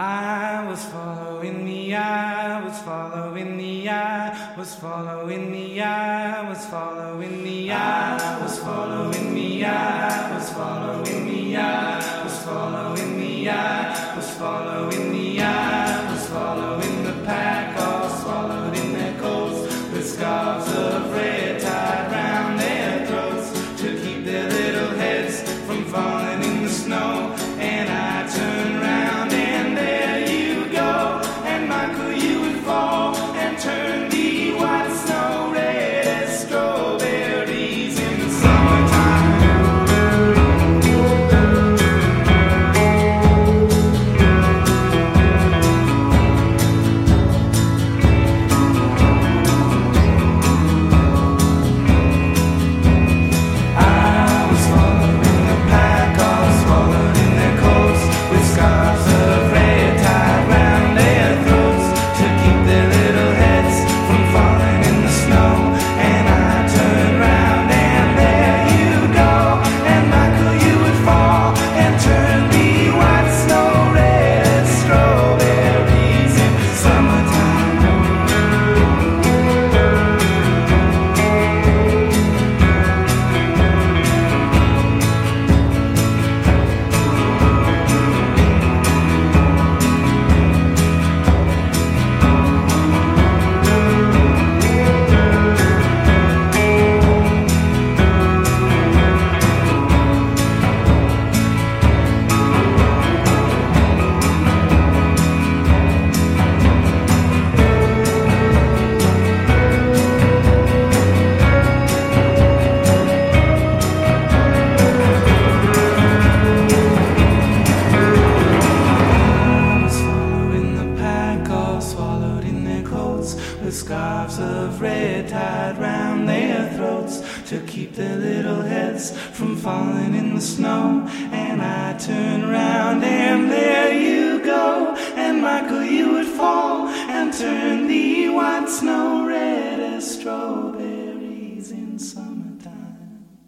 was 0.71 0.85
following 0.85 1.65
the 1.67 1.97
eye, 1.97 2.63
was 2.65 2.79
following 2.89 3.59
the 3.59 3.89
eye, 3.89 4.31
was 4.57 4.73
following 4.77 5.51
the 5.51 5.83
eye, 5.83 6.49
was 6.49 6.65
following 6.73 7.43
the 7.43 7.73
eye, 7.73 8.39
was 8.41 8.57
following 8.61 9.35
the 9.35 9.65
eye, 9.65 10.33
was 10.33 10.49
following 10.57 11.23
the 11.29 11.57
eye, 11.57 11.99
was 12.25 12.39
following 12.47 13.13
the 13.21 13.51
eye, 13.51 14.15
was 14.17 14.31
following 14.39 14.93
the 14.95 15.09
eye. 15.09 15.10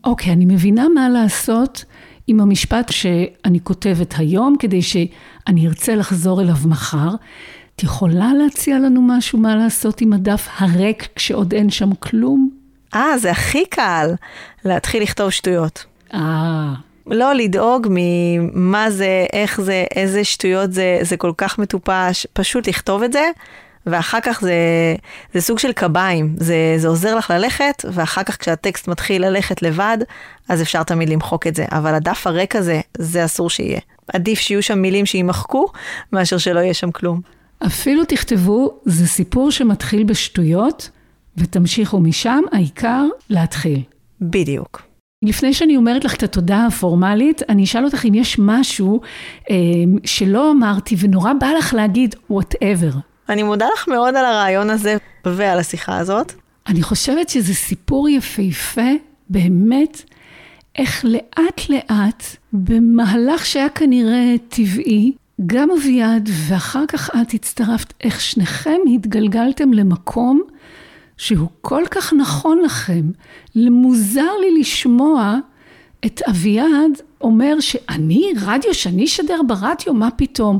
אוקיי, 0.05 0.33
אני 0.33 0.45
מבינה 0.45 0.89
מה 0.89 1.09
לעשות 1.09 1.85
עם 2.27 2.41
המשפט 2.41 2.93
שאני 2.93 3.61
כותבת 3.63 4.15
היום, 4.19 4.57
כדי 4.59 4.83
שאני 4.83 5.67
ארצה 5.67 5.95
לחזור 5.95 6.41
אליו 6.41 6.57
מחר. 6.67 7.09
את 7.77 7.83
יכולה 7.83 8.31
להציע 8.35 8.79
לנו 8.79 9.03
משהו 9.03 9.39
מה 9.39 9.57
לעשות 9.57 10.01
עם 10.01 10.13
הדף 10.13 10.49
הריק 10.59 11.09
כשעוד 11.17 11.55
אין 11.55 11.71
שם 11.71 11.95
כלום? 11.95 12.51
אה, 12.95 13.19
זה 13.19 13.31
הכי 13.31 13.67
קל 13.67 14.15
להתחיל 14.65 15.03
לכתוב 15.03 15.31
שטויות. 15.31 15.85
אה, 16.15 16.75
לא 17.07 17.33
לדאוג 17.33 17.87
ממה 17.91 18.91
זה, 18.91 19.27
איך 19.33 19.61
זה, 19.61 19.85
איזה 19.95 20.25
שטויות 20.25 20.73
זה, 20.73 20.99
זה 21.03 21.17
כל 21.17 21.33
כך 21.37 21.59
מטופש, 21.59 22.27
פשוט 22.33 22.69
לכתוב 22.69 23.03
את 23.03 23.13
זה, 23.13 23.31
ואחר 23.87 24.18
כך 24.22 24.41
זה, 24.41 24.55
זה 25.35 25.41
סוג 25.41 25.59
של 25.59 25.72
קביים, 25.72 26.35
זה, 26.39 26.74
זה 26.76 26.89
עוזר 26.89 27.14
לך 27.14 27.30
ללכת, 27.30 27.85
ואחר 27.93 28.22
כך 28.22 28.41
כשהטקסט 28.41 28.89
מתחיל 28.89 29.26
ללכת 29.26 29.62
לבד, 29.62 29.99
אז 30.49 30.62
אפשר 30.62 30.83
תמיד 30.83 31.09
למחוק 31.09 31.47
את 31.47 31.55
זה. 31.55 31.64
אבל 31.70 31.95
הדף 31.95 32.26
הריק 32.26 32.57
הזה, 32.57 32.80
זה 32.99 33.24
אסור 33.24 33.51
שיהיה. 33.51 33.80
עדיף 34.12 34.39
שיהיו 34.39 34.62
שם 34.62 34.78
מילים 34.78 35.07
שיימחקו, 35.07 35.66
מאשר 36.12 36.39
שלא 36.39 36.61
יהיה 36.61 36.74
שם 36.74 36.91
כלום. 36.91 37.20
אפילו 37.66 38.05
תכתבו, 38.05 38.80
זה 38.85 39.07
סיפור 39.07 39.51
שמתחיל 39.51 40.05
בשטויות, 40.05 40.91
ותמשיכו 41.37 42.01
משם, 42.01 42.41
העיקר 42.53 43.05
להתחיל. 43.30 43.83
בדיוק. 44.20 44.83
לפני 45.22 45.55
שאני 45.55 45.76
אומרת 45.76 46.05
לך 46.05 46.14
את 46.14 46.22
התודה 46.22 46.66
הפורמלית, 46.66 47.43
אני 47.49 47.64
אשאל 47.64 47.85
אותך 47.85 48.05
אם 48.05 48.14
יש 48.14 48.39
משהו 48.39 49.01
אה, 49.51 49.57
שלא 50.05 50.51
אמרתי 50.53 50.97
ונורא 50.99 51.33
בא 51.41 51.47
לך 51.59 51.74
להגיד 51.74 52.14
whatever. 52.33 53.12
אני 53.29 53.43
מודה 53.43 53.66
לך 53.75 53.89
מאוד 53.89 54.16
על 54.16 54.25
הרעיון 54.25 54.70
הזה 54.70 54.97
ועל 55.25 55.59
השיחה 55.59 55.99
הזאת. 55.99 56.33
אני 56.66 56.83
חושבת 56.83 57.29
שזה 57.29 57.55
סיפור 57.55 58.09
יפהפה, 58.09 58.91
באמת, 59.31 60.03
איך 60.79 61.05
לאט 61.05 61.68
לאט, 61.68 62.25
במהלך 62.53 63.47
שהיה 63.47 63.68
כנראה 63.68 64.35
טבעי, 64.49 65.12
גם 65.47 65.70
אביעד 65.70 66.29
ואחר 66.49 66.87
כך 66.89 67.11
את 67.23 67.35
הצטרפת, 67.35 67.93
איך 68.01 68.20
שניכם 68.20 68.79
התגלגלתם 68.95 69.73
למקום 69.73 70.43
שהוא 71.16 71.49
כל 71.61 71.83
כך 71.91 72.12
נכון 72.12 72.61
לכם. 72.64 73.11
מוזר 73.55 74.31
לי 74.41 74.61
לשמוע 74.61 75.37
את 76.07 76.23
אביעד 76.31 76.93
אומר 77.20 77.61
שאני, 77.61 78.33
רדיו, 78.41 78.75
שאני 78.75 79.05
אשדר 79.05 79.41
ברדיו, 79.47 79.95
מה 79.95 80.09
פתאום? 80.11 80.59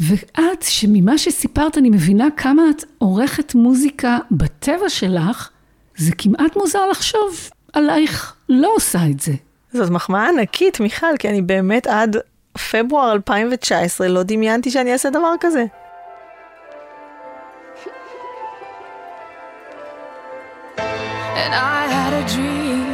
ואת, 0.00 0.62
שממה 0.62 1.18
שסיפרת 1.18 1.78
אני 1.78 1.90
מבינה 1.90 2.28
כמה 2.36 2.62
את 2.70 2.84
עורכת 2.98 3.54
מוזיקה 3.54 4.18
בטבע 4.30 4.88
שלך, 4.88 5.50
זה 5.96 6.12
כמעט 6.18 6.56
מוזר 6.56 6.88
לחשוב 6.90 7.50
עלייך 7.72 8.34
לא 8.48 8.72
עושה 8.76 8.98
את 9.10 9.20
זה. 9.20 9.32
זאת 9.72 9.90
מחמאה 9.90 10.28
ענקית, 10.28 10.80
מיכל, 10.80 11.16
כי 11.18 11.28
אני 11.28 11.42
באמת 11.42 11.86
עד 11.86 12.16
פברואר 12.70 13.12
2019 13.12 14.08
לא 14.08 14.22
דמיינתי 14.22 14.70
שאני 14.70 14.92
אעשה 14.92 15.10
דבר 15.10 15.32
כזה. 15.40 15.64
And 21.46 21.54
I 21.54 21.82
had 21.96 22.12
a 22.22 22.24
dream 22.34 22.86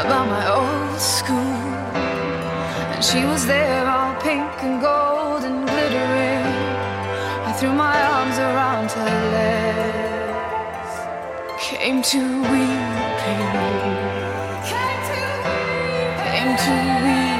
about 0.00 0.26
my 0.34 0.44
old 0.56 1.00
school. 1.00 1.61
She 3.02 3.24
was 3.24 3.44
there 3.46 3.84
all 3.88 4.14
pink 4.22 4.62
and 4.62 4.80
gold 4.80 5.42
and 5.42 5.68
glittering. 5.68 6.46
I 7.48 7.52
threw 7.58 7.72
my 7.72 8.00
arms 8.00 8.38
around 8.38 8.92
her 8.92 9.30
legs, 9.38 10.92
came 11.60 12.00
to 12.00 12.18
weeping, 12.42 13.42
came 16.30 16.56
to 16.56 16.70
weeping. 16.70 17.31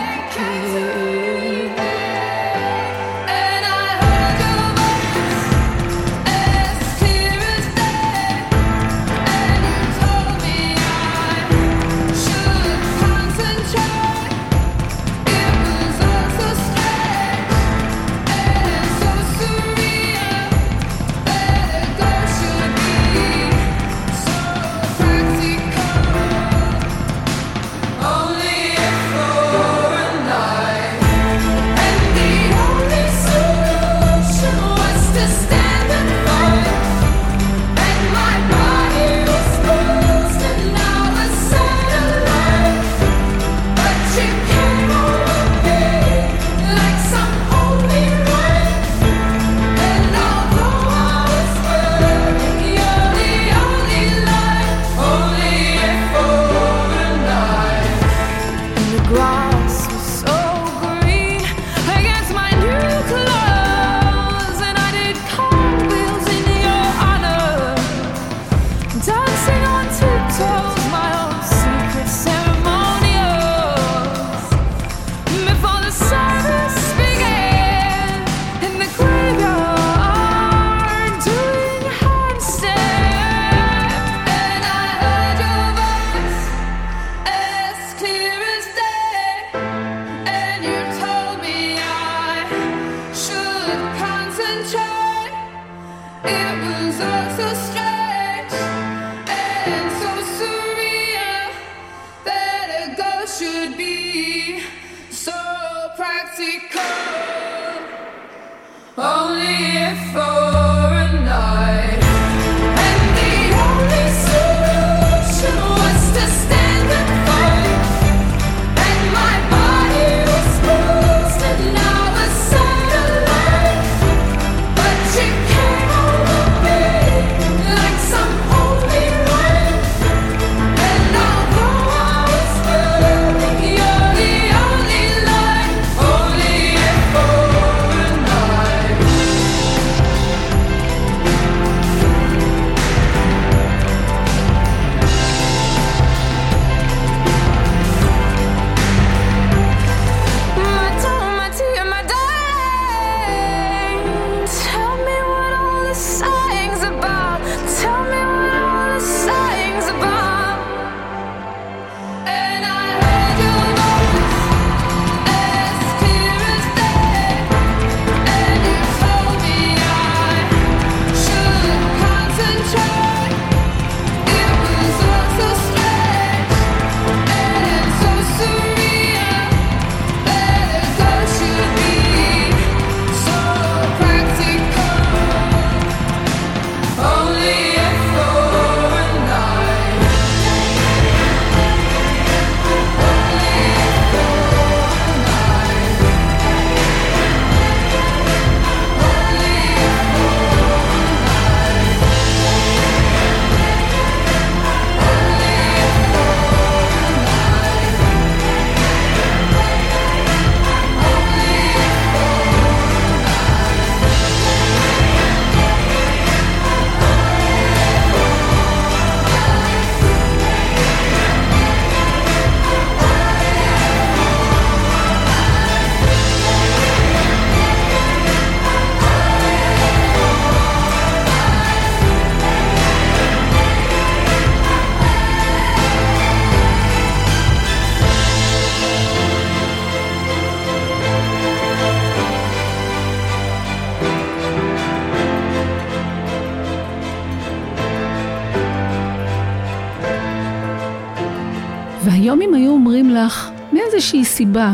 סיבה, 254.33 254.72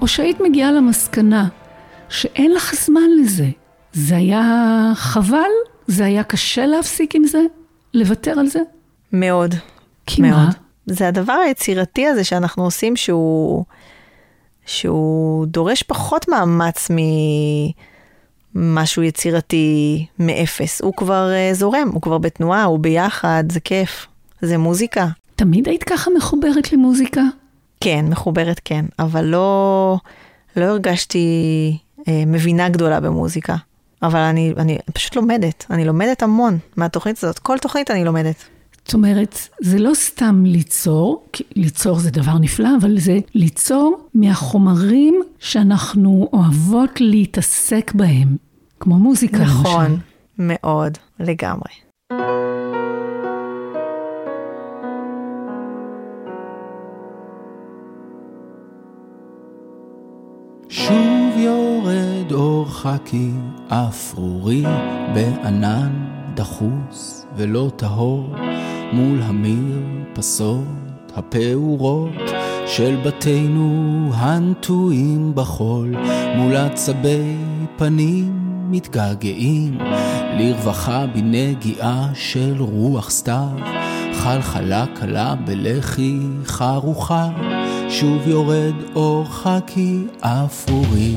או 0.00 0.08
שהיית 0.08 0.40
מגיעה 0.40 0.72
למסקנה 0.72 1.48
שאין 2.08 2.52
לך 2.52 2.74
זמן 2.74 3.10
לזה, 3.20 3.48
זה 3.92 4.16
היה 4.16 4.92
חבל? 4.94 5.50
זה 5.86 6.04
היה 6.04 6.24
קשה 6.24 6.66
להפסיק 6.66 7.14
עם 7.14 7.24
זה? 7.24 7.40
לוותר 7.94 8.38
על 8.38 8.46
זה? 8.46 8.58
מאוד. 9.12 9.54
כי 10.06 10.22
מאוד. 10.22 10.32
מה? 10.32 10.50
זה 10.86 11.08
הדבר 11.08 11.32
היצירתי 11.32 12.06
הזה 12.06 12.24
שאנחנו 12.24 12.64
עושים 12.64 12.96
שהוא, 12.96 13.64
שהוא 14.66 15.46
דורש 15.46 15.82
פחות 15.82 16.28
מאמץ 16.28 16.88
ממשהו 18.54 19.02
יצירתי 19.02 20.06
מאפס. 20.18 20.80
הוא 20.80 20.92
כבר 20.96 21.30
uh, 21.30 21.54
זורם, 21.54 21.90
הוא 21.92 22.02
כבר 22.02 22.18
בתנועה, 22.18 22.64
הוא 22.64 22.78
ביחד, 22.78 23.44
זה 23.52 23.60
כיף. 23.60 24.06
זה 24.42 24.58
מוזיקה. 24.58 25.06
תמיד 25.36 25.68
היית 25.68 25.84
ככה 25.84 26.10
מחוברת 26.16 26.72
למוזיקה? 26.72 27.22
כן, 27.80 28.04
מחוברת 28.08 28.60
כן, 28.64 28.84
אבל 28.98 29.24
לא, 29.24 29.96
לא 30.56 30.64
הרגשתי 30.64 31.26
אה, 32.08 32.22
מבינה 32.26 32.68
גדולה 32.68 33.00
במוזיקה. 33.00 33.56
אבל 34.02 34.20
אני, 34.20 34.52
אני 34.56 34.78
פשוט 34.92 35.16
לומדת, 35.16 35.66
אני 35.70 35.84
לומדת 35.84 36.22
המון 36.22 36.58
מהתוכנית 36.76 37.24
הזאת. 37.24 37.38
כל 37.38 37.58
תוכנית 37.58 37.90
אני 37.90 38.04
לומדת. 38.04 38.44
זאת 38.84 38.94
אומרת, 38.94 39.38
זה 39.60 39.78
לא 39.78 39.94
סתם 39.94 40.42
ליצור, 40.46 41.24
כי 41.32 41.44
ליצור 41.56 41.98
זה 41.98 42.10
דבר 42.10 42.38
נפלא, 42.38 42.68
אבל 42.80 42.98
זה 42.98 43.18
ליצור 43.34 44.00
מהחומרים 44.14 45.22
שאנחנו 45.38 46.28
אוהבות 46.32 47.00
להתעסק 47.00 47.92
בהם, 47.94 48.36
כמו 48.80 48.98
מוזיקה 48.98 49.38
למשל. 49.38 49.50
נכון, 49.52 49.98
מאוד, 50.38 50.98
לגמרי. 51.20 51.70
שוב 60.76 61.36
יורד 61.36 62.32
אור 62.32 62.68
חכי 62.68 63.30
אפרורי 63.68 64.62
בענן 65.14 65.92
דחוס 66.34 67.26
ולא 67.36 67.70
טהור 67.76 68.34
מול 68.92 69.18
המרפסות 69.22 70.64
הפעורות 71.14 72.30
של 72.66 72.96
בתינו 73.04 74.10
הנטועים 74.14 75.34
בחול 75.34 75.94
מול 76.36 76.56
עצבי 76.56 77.36
פנים 77.76 78.32
מתגעגעים 78.70 79.78
לרווחה 80.38 81.06
בנגיעה 81.06 82.08
של 82.14 82.56
רוח 82.58 83.10
סתיו 83.10 83.56
חלחלה 84.12 84.84
קלה 84.94 85.34
בלחי 85.34 86.18
חרוכה 86.44 87.28
שוב 87.88 88.28
יורד 88.28 88.74
אור 88.94 89.24
חכי 89.24 89.98
אפרורי. 90.20 91.16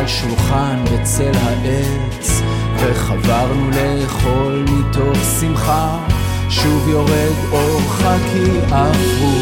על 0.00 0.06
שולחן 0.06 0.84
בצל 0.84 1.32
העץ 1.34 2.42
וחברנו 2.76 3.70
לאכול 3.70 4.64
מתוך 4.72 5.18
שמחה 5.40 5.98
שוב 6.48 6.88
יורד 6.88 7.52
אור 7.52 7.80
חכי 7.80 8.58
אפרורי. 8.66 9.39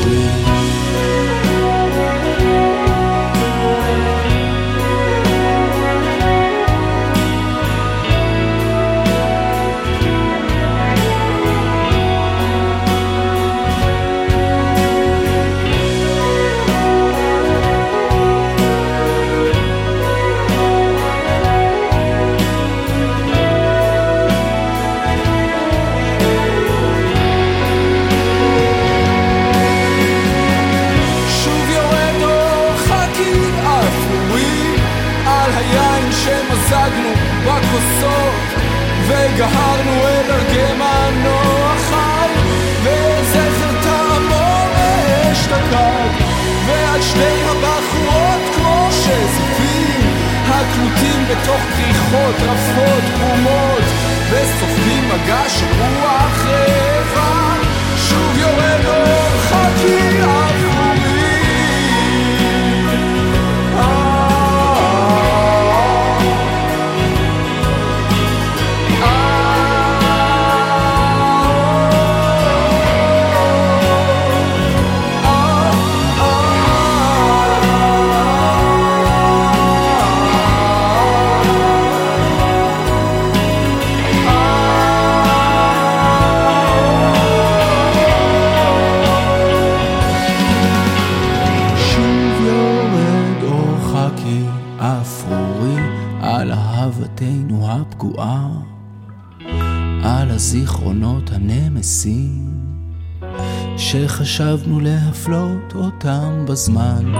בזמן, 106.68 107.12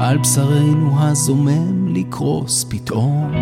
על 0.00 0.18
בשרנו 0.18 0.94
הזומם 1.00 1.96
לקרוס 1.96 2.66
פתאום, 2.68 3.32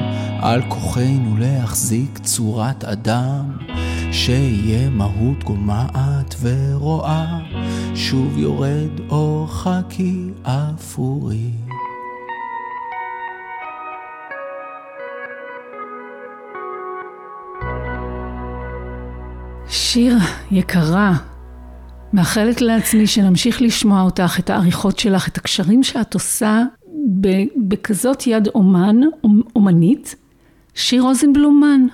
על 0.41 0.63
כוחנו 0.69 1.37
להחזיק 1.39 2.19
צורת 2.19 2.85
אדם, 2.85 3.57
שיהיה 4.13 4.91
מהות 4.91 5.45
גומעת 5.45 6.35
ורואה, 6.41 7.39
שוב 7.95 8.39
יורד 8.39 8.91
אור 9.11 9.47
חכי 9.49 10.31
אפורי. 10.43 11.51
שיר 19.69 20.17
יקרה, 20.51 21.13
מאחלת 22.15 22.61
לעצמי 22.61 23.07
שנמשיך 23.07 23.63
לשמוע 23.63 24.03
אותך, 24.03 24.37
את 24.39 24.51
העריכות 24.51 24.99
שלך, 24.99 25.29
את 25.29 25.37
הקשרים 25.37 25.83
שאת 25.83 26.15
עושה 26.15 26.63
בכזאת 27.69 28.27
יד 28.27 28.49
אומן, 28.49 28.97
אומנית. 29.57 30.15
שיר 30.75 31.03
רוזנבלומן, 31.03 31.87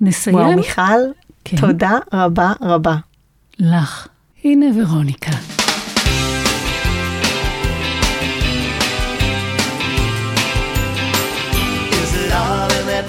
נסיים. 0.00 0.36
וואו, 0.36 0.56
מיכל, 0.56 0.82
כן. 1.44 1.56
תודה 1.56 1.98
רבה 2.12 2.52
רבה. 2.62 2.96
לך. 3.58 4.08
הנה 4.44 4.66
ורוניקה. 4.76 5.30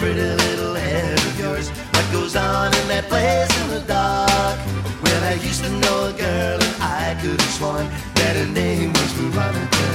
pretty 0.01 0.29
little 0.43 0.75
head 0.75 1.17
of 1.27 1.39
yours. 1.39 1.67
What 1.93 2.05
goes 2.11 2.35
on 2.35 2.67
in 2.79 2.85
that 2.93 3.05
place 3.11 3.53
in 3.61 3.67
the 3.75 3.81
dark? 3.95 4.57
Well, 5.03 5.23
I 5.31 5.35
used 5.49 5.63
to 5.63 5.71
know. 5.81 5.86
could 7.27 7.41
have 7.41 7.51
sworn 7.51 7.87
that 8.15 8.35
her 8.37 8.47
name 8.53 8.93
was 8.93 9.11
Veronica. 9.19 9.87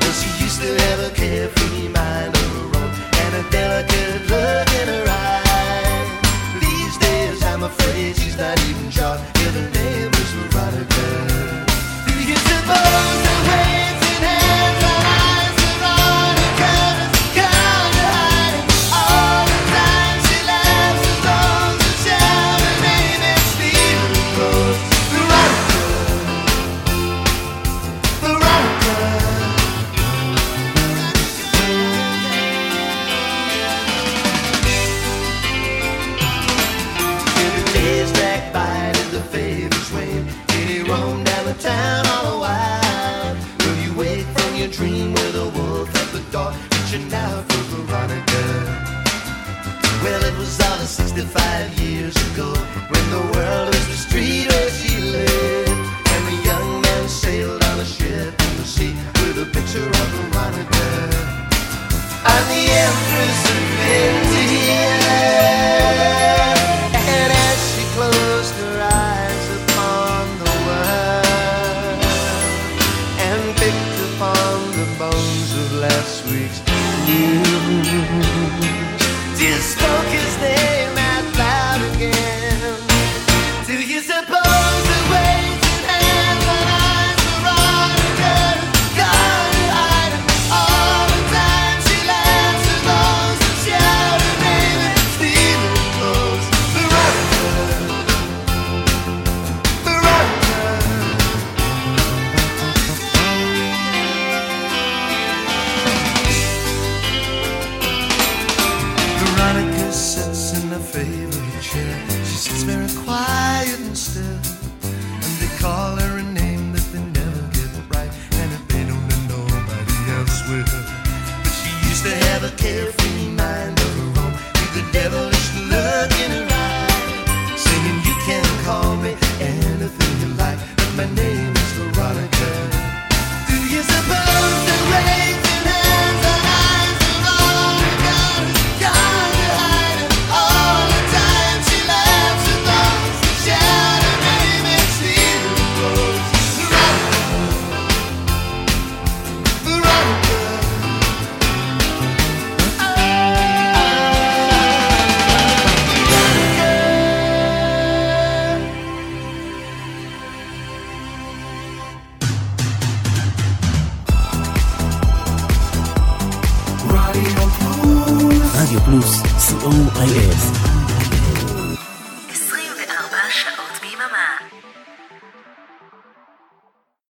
Well, 0.00 0.12
she 0.20 0.30
used 0.42 0.60
to 0.62 0.72
have 0.84 1.00
a 1.00 1.14
carefree 1.14 1.88
mind 1.88 2.34
of 2.34 2.48
her 2.56 2.68
own 2.80 2.90
and 3.22 3.32
a 3.40 3.50
delicate 3.50 4.22
look 4.32 4.68
in 4.80 4.88
her 4.94 5.06
eyes. 5.08 6.08
These 6.64 6.96
days, 6.98 7.42
I'm 7.44 7.64
afraid 7.64 8.16
she's 8.16 8.38
not 8.38 8.58
even 8.68 8.90
sure. 8.90 9.39